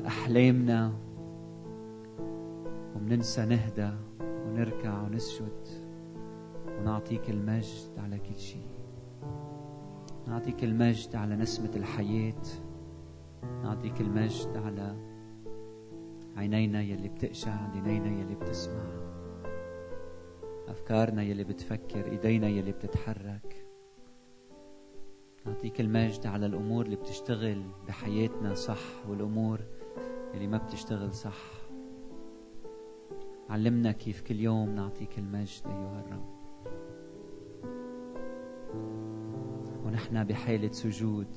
بأحلامنا 0.04 0.92
ومننسى 2.96 3.44
نهدى 3.44 3.90
ونركع 4.20 5.02
ونسجد 5.02 5.66
ونعطيك 6.78 7.30
المجد 7.30 7.98
على 7.98 8.18
كل 8.18 8.36
شيء. 8.36 8.66
نعطيك 10.28 10.64
المجد 10.64 11.16
على 11.16 11.36
نسمة 11.36 11.70
الحياة. 11.76 12.42
نعطيك 13.44 14.00
المجد 14.00 14.56
على 14.56 14.96
عينينا 16.36 16.82
يلي 16.82 17.08
بتقشع 17.08 17.70
عينينا 17.74 18.20
يلي 18.20 18.34
بتسمع 18.34 19.08
أفكارنا 20.68 21.22
يلي 21.22 21.44
بتفكر 21.44 22.10
إيدينا 22.12 22.48
يلي 22.48 22.72
بتتحرك. 22.72 23.66
نعطيك 25.46 25.80
المجد 25.80 26.26
على 26.26 26.46
الأمور 26.46 26.84
اللي 26.84 26.96
بتشتغل 26.96 27.62
بحياتنا 27.88 28.54
صح 28.54 29.06
والأمور 29.08 29.60
اللي 30.34 30.46
ما 30.46 30.58
بتشتغل 30.58 31.14
صح. 31.14 31.38
علمنا 33.50 33.92
كيف 33.92 34.20
كل 34.22 34.40
يوم 34.40 34.74
نعطيك 34.74 35.18
المجد 35.18 35.62
أيها 35.66 36.04
الرب. 36.06 36.38
ونحن 39.86 40.24
بحالة 40.24 40.72
سجود. 40.72 41.36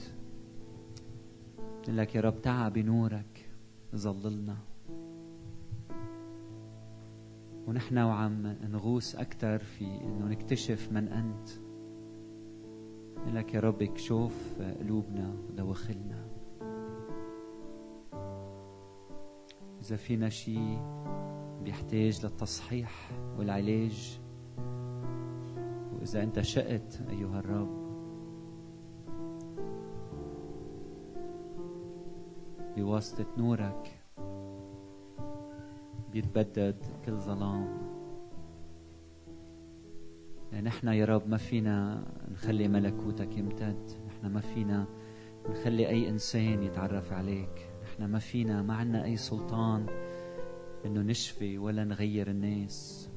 نقول 1.82 1.98
لك 1.98 2.16
يا 2.16 2.22
رب 2.22 2.42
تعا 2.42 2.70
بنورك 2.70 3.50
ظللنا. 3.96 4.58
ونحن 7.68 7.98
وعم 7.98 8.48
نغوص 8.48 9.16
أكثر 9.16 9.60
في 9.60 9.86
إنه 9.86 10.28
نكتشف 10.28 10.92
من 10.92 11.08
أنت. 11.08 11.50
نقول 13.18 13.36
لك 13.36 13.54
يا 13.54 13.60
رب 13.60 13.82
اكشوف 13.82 14.62
قلوبنا 14.80 15.34
ودواخلنا. 15.50 16.28
إذا 19.82 19.96
فينا 19.96 20.30
شيء 20.30 20.80
بيحتاج 21.64 22.26
للتصحيح 22.26 23.12
والعلاج 23.38 24.20
وإذا 25.94 26.24
أنت 26.24 26.42
شئت 26.42 27.02
أيها 27.10 27.40
الرب 27.40 27.81
بواسطة 32.78 33.26
نورك. 33.38 33.98
بيتبدد 36.12 36.86
كل 37.06 37.18
ظلام. 37.18 37.92
نحن 40.64 40.88
يا 40.88 41.06
رب 41.06 41.30
ما 41.30 41.38
فينا 41.38 42.04
نخلي 42.32 42.68
ملكوتك 42.68 43.38
يمتد. 43.38 43.92
نحن 44.08 44.28
ما 44.28 44.40
فينا 44.40 44.86
نخلي 45.50 45.88
أي 45.88 46.10
إنسان 46.10 46.64
يتعرف 46.64 47.14
عليك. 47.14 47.72
نحن 47.84 48.06
ما 48.06 48.20
فينا 48.20 48.62
ما 48.62 48.74
عنا 48.74 49.06
أي 49.06 49.18
سلطان 49.18 49.86
إنه 50.86 51.02
نشفي 51.02 51.58
ولا 51.58 51.84
نغير 51.84 52.30
الناس. 52.30 53.10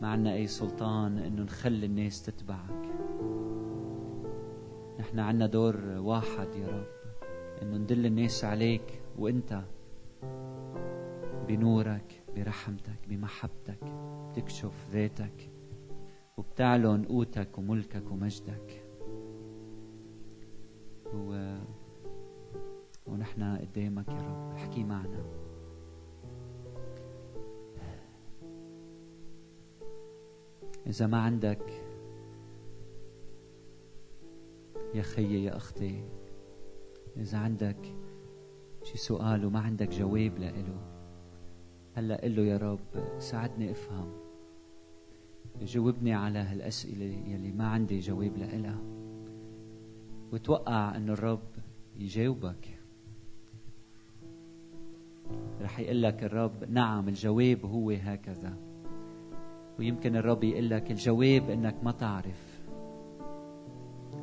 ما 0.00 0.08
عنا 0.08 0.34
أي 0.34 0.46
سلطان 0.46 1.18
إنه 1.18 1.42
نخلي 1.42 1.86
الناس 1.86 2.22
تتبعك. 2.22 2.84
نحن 5.00 5.18
عنا 5.18 5.46
دور 5.46 5.76
واحد 5.98 6.54
يا 6.54 6.68
رب. 6.68 6.93
انه 7.64 7.76
ندل 7.76 8.06
الناس 8.06 8.44
عليك 8.44 9.02
وانت 9.18 9.64
بنورك 11.48 12.22
برحمتك 12.36 13.08
بمحبتك 13.08 13.84
بتكشف 14.30 14.88
ذاتك 14.92 15.50
وبتعلن 16.36 17.04
قوتك 17.04 17.58
وملكك 17.58 18.10
ومجدك. 18.10 18.84
و... 21.14 21.56
ونحن 23.06 23.56
قدامك 23.56 24.08
يا 24.08 24.14
رب. 24.14 24.52
احكي 24.54 24.84
معنا. 24.84 25.24
إذا 30.86 31.06
ما 31.06 31.18
عندك 31.18 31.82
يا 34.94 35.02
خيي 35.02 35.44
يا 35.44 35.56
أختي 35.56 36.04
إذا 37.16 37.38
عندك 37.38 37.94
شي 38.82 38.98
سؤال 38.98 39.46
وما 39.46 39.60
عندك 39.60 39.88
جواب 39.88 40.38
لإله 40.38 40.94
هلأ 41.96 42.20
قل 42.22 42.36
له 42.36 42.42
يا 42.42 42.56
رب 42.56 43.18
ساعدني 43.18 43.70
أفهم. 43.70 44.12
جاوبني 45.62 46.14
على 46.14 46.38
هالأسئلة 46.38 47.04
يلي 47.04 47.52
ما 47.52 47.66
عندي 47.66 48.00
جواب 48.00 48.36
لإلها 48.36 48.78
وتوقع 50.32 50.96
أنه 50.96 51.12
الرب 51.12 51.48
يجاوبك. 51.96 52.78
رح 55.60 55.78
يقول 55.80 56.02
لك 56.02 56.24
الرب 56.24 56.64
نعم 56.70 57.08
الجواب 57.08 57.64
هو 57.66 57.90
هكذا. 57.90 58.56
ويمكن 59.78 60.16
الرب 60.16 60.44
يقول 60.44 60.70
لك 60.70 60.90
الجواب 60.90 61.50
إنك 61.50 61.84
ما 61.84 61.92
تعرف. 61.92 62.60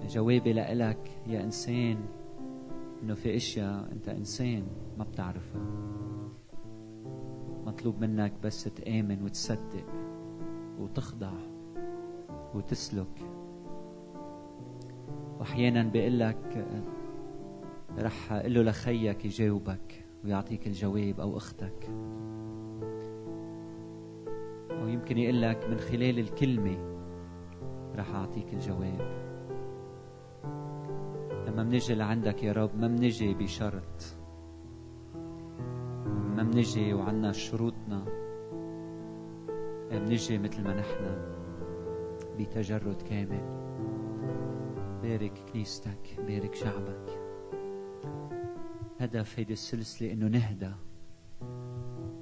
جوابي 0.07 0.53
لك 0.53 1.11
يا 1.27 1.43
إنسان 1.43 1.97
إنه 3.03 3.13
في 3.13 3.35
أشياء 3.35 3.91
أنت 3.91 4.09
إنسان 4.09 4.63
ما 4.97 5.03
بتعرفها. 5.03 5.61
مطلوب 7.65 8.01
منك 8.01 8.33
بس 8.43 8.63
تآمن 8.63 9.23
وتصدق 9.23 9.85
وتخضع 10.79 11.33
وتسلك. 12.55 13.21
واحيانا 15.39 15.83
بيقول 15.83 16.19
لك 16.19 16.67
رح 17.99 18.31
أقول 18.31 18.53
له 18.53 18.61
لخيك 18.61 19.25
يجاوبك 19.25 20.05
ويعطيك 20.23 20.67
الجواب 20.67 21.19
أو 21.19 21.37
أختك. 21.37 21.89
أو 24.71 24.87
يمكن 24.87 25.17
يقول 25.17 25.41
لك 25.41 25.69
من 25.69 25.77
خلال 25.77 26.19
الكلمة 26.19 26.77
رح 27.95 28.15
أعطيك 28.15 28.53
الجواب. 28.53 29.20
لما 31.51 31.63
منجي 31.63 31.95
لعندك 31.95 32.43
يا 32.43 32.51
رب 32.53 32.75
ما 32.75 32.87
منجي 32.87 33.33
بشرط. 33.33 34.15
ما 36.35 36.43
منجي 36.43 36.93
وعنا 36.93 37.31
شروطنا. 37.31 38.05
منجي 39.91 40.37
مثل 40.37 40.63
ما 40.63 40.73
نحن 40.79 41.17
بتجرد 42.39 43.01
كامل. 43.01 43.41
بارك 45.03 45.33
كنيستك 45.53 46.15
بارك 46.27 46.55
شعبك. 46.55 47.19
هدف 48.99 49.39
هيدي 49.39 49.53
السلسلة 49.53 50.13
إنه 50.13 50.27
نهدى 50.27 50.71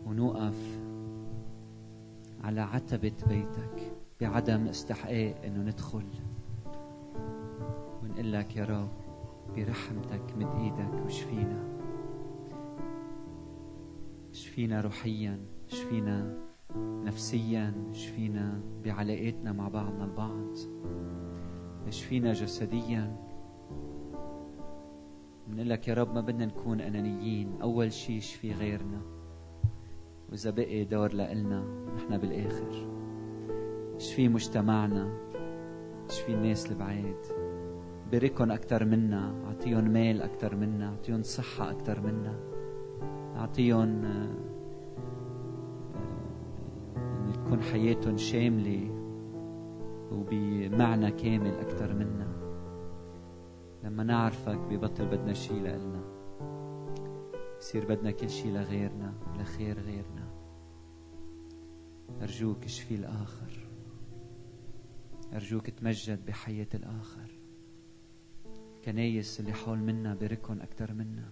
ونوقف 0.05 0.79
على 2.43 2.61
عتبة 2.61 3.13
بيتك 3.27 3.91
بعدم 4.21 4.67
استحقاق 4.67 5.41
إنه 5.45 5.63
ندخل. 5.63 6.05
ونقول 8.03 8.33
لك 8.33 8.55
يا 8.55 8.65
رب 8.65 9.08
برحمتك 9.55 10.37
مد 10.37 10.55
إيدك 10.55 11.05
وشفينا 11.05 11.69
شفينا 14.31 14.81
روحيا؟ 14.81 15.39
شفينا 15.67 16.37
نفسيا؟ 16.77 17.73
شفينا 17.91 18.61
بعلاقاتنا 18.83 19.51
مع 19.51 19.67
بعضنا 19.67 20.05
البعض؟ 20.05 20.57
شفينا 21.89 22.33
جسديا؟ 22.33 23.17
بنقول 25.47 25.69
لك 25.69 25.87
يا 25.87 25.93
رب 25.93 26.13
ما 26.13 26.21
بدنا 26.21 26.45
نكون 26.45 26.81
أنانيين. 26.81 27.61
أول 27.61 27.93
شيء 27.93 28.19
شفي 28.19 28.51
غيرنا؟ 28.51 29.01
وإذا 30.29 30.49
بقي 30.49 30.85
دور 30.85 31.13
لنا 31.13 31.63
نحن 31.95 32.17
بالآخر. 32.17 32.87
شفي 33.97 34.27
مجتمعنا؟ 34.27 35.13
شفي 36.09 36.33
الناس 36.33 36.71
البعيد 36.71 37.15
باركهم 38.11 38.51
أكثر 38.51 38.85
منا 38.85 39.45
أعطيهم 39.45 39.83
مال 39.83 40.21
أكثر 40.21 40.55
منا 40.55 40.89
أعطيهم 40.89 41.23
صحة 41.23 41.71
أكثر 41.71 42.01
منا 42.01 42.39
أعطيهم 43.35 44.05
آه، 44.05 44.29
آه، 46.97 47.31
تكون 47.31 47.61
حياتهم 47.61 48.17
شاملة 48.17 48.95
وبمعنى 50.11 51.11
كامل 51.11 51.53
أكثر 51.59 51.93
منا. 51.93 52.27
لما 53.83 54.03
نعرفك 54.03 54.57
ببطل 54.57 55.05
بدنا 55.05 55.33
شيء 55.33 55.61
لإلنا 55.61 56.01
بصير 57.59 57.85
بدنا 57.85 58.11
كل 58.11 58.29
شيء 58.29 58.51
لغيرنا 58.51 59.13
لخير 59.39 59.79
غيرنا. 59.79 60.29
أرجوك 62.21 62.63
اشفي 62.63 62.95
الآخر 62.95 63.67
أرجوك 65.33 65.69
تمجد 65.69 66.25
بحياة 66.25 66.67
الآخر. 66.73 67.38
الكنايس 68.89 69.39
اللي 69.39 69.53
حول 69.53 69.77
منا 69.77 70.15
باركهم 70.15 70.61
أكثر 70.61 70.93
منا. 70.93 71.29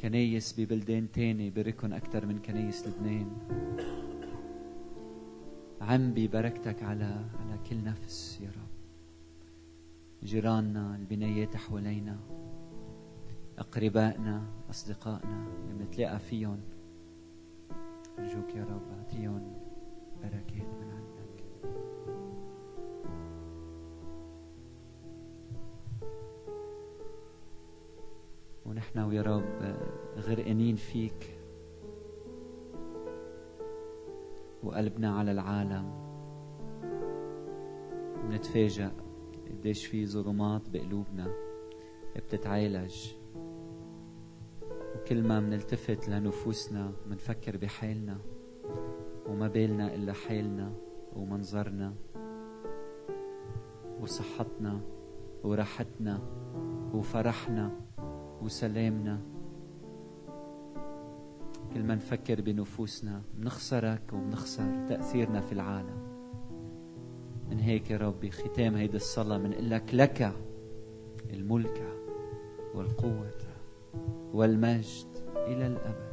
كنايس 0.00 0.60
ببلدان 0.60 1.12
تاني 1.12 1.50
باركهم 1.50 1.92
أكثر 1.92 2.26
من 2.26 2.38
كنايس 2.38 2.86
لبنان. 2.86 3.30
عم 5.80 6.14
ببركتك 6.14 6.82
على 6.82 7.24
على 7.40 7.58
كل 7.70 7.84
نفس 7.84 8.40
يا 8.40 8.48
رب. 8.48 8.74
جيراننا 10.24 10.96
البنايات 10.96 11.56
حوالينا 11.56 12.18
أقربائنا 13.58 14.46
أصدقائنا 14.70 15.46
اللي 15.62 15.84
بنتلاقى 15.84 16.18
فيهم. 16.18 16.60
أرجوك 18.18 18.54
يا 18.54 18.64
رب 18.64 18.92
أعطيهم 18.98 19.52
بركات 20.22 20.68
من 20.80 20.93
ونحن 28.74 28.98
ويا 28.98 29.22
رب 29.22 29.76
غرقانين 30.18 30.76
فيك. 30.76 31.38
وقلبنا 34.62 35.18
على 35.18 35.30
العالم. 35.30 35.90
بنتفاجأ 38.22 38.92
قديش 39.46 39.86
في 39.86 40.06
ظلمات 40.06 40.70
بقلوبنا 40.70 41.34
بتتعالج. 42.16 43.12
وكل 44.96 45.22
ما 45.22 45.40
منلتفت 45.40 46.08
لنفوسنا 46.08 46.92
منفكر 47.06 47.56
بحالنا. 47.56 48.18
وما 49.26 49.48
بالنا 49.48 49.94
إلا 49.94 50.12
حالنا 50.12 50.72
ومنظرنا 51.16 51.94
وصحتنا 54.00 54.80
وراحتنا 55.44 56.18
وفرحنا. 56.94 57.83
وسلامنا. 58.44 59.20
كل 61.74 61.82
ما 61.82 61.94
نفكر 61.94 62.40
بنفوسنا 62.40 63.22
بنخسرك 63.34 64.12
وبنخسر 64.12 64.86
تأثيرنا 64.88 65.40
في 65.40 65.52
العالم. 65.52 66.14
من 67.50 67.60
هيك 67.60 67.90
يا 67.90 67.96
ربي 67.96 68.30
ختام 68.30 68.74
هيدي 68.74 68.96
الصلاة 68.96 69.38
بنقول 69.38 69.70
لك 69.70 69.94
لك 69.94 70.32
الملك 71.30 71.82
والقوة 72.74 73.30
والمجد 74.32 75.06
إلى 75.36 75.66
الأبد. 75.66 76.03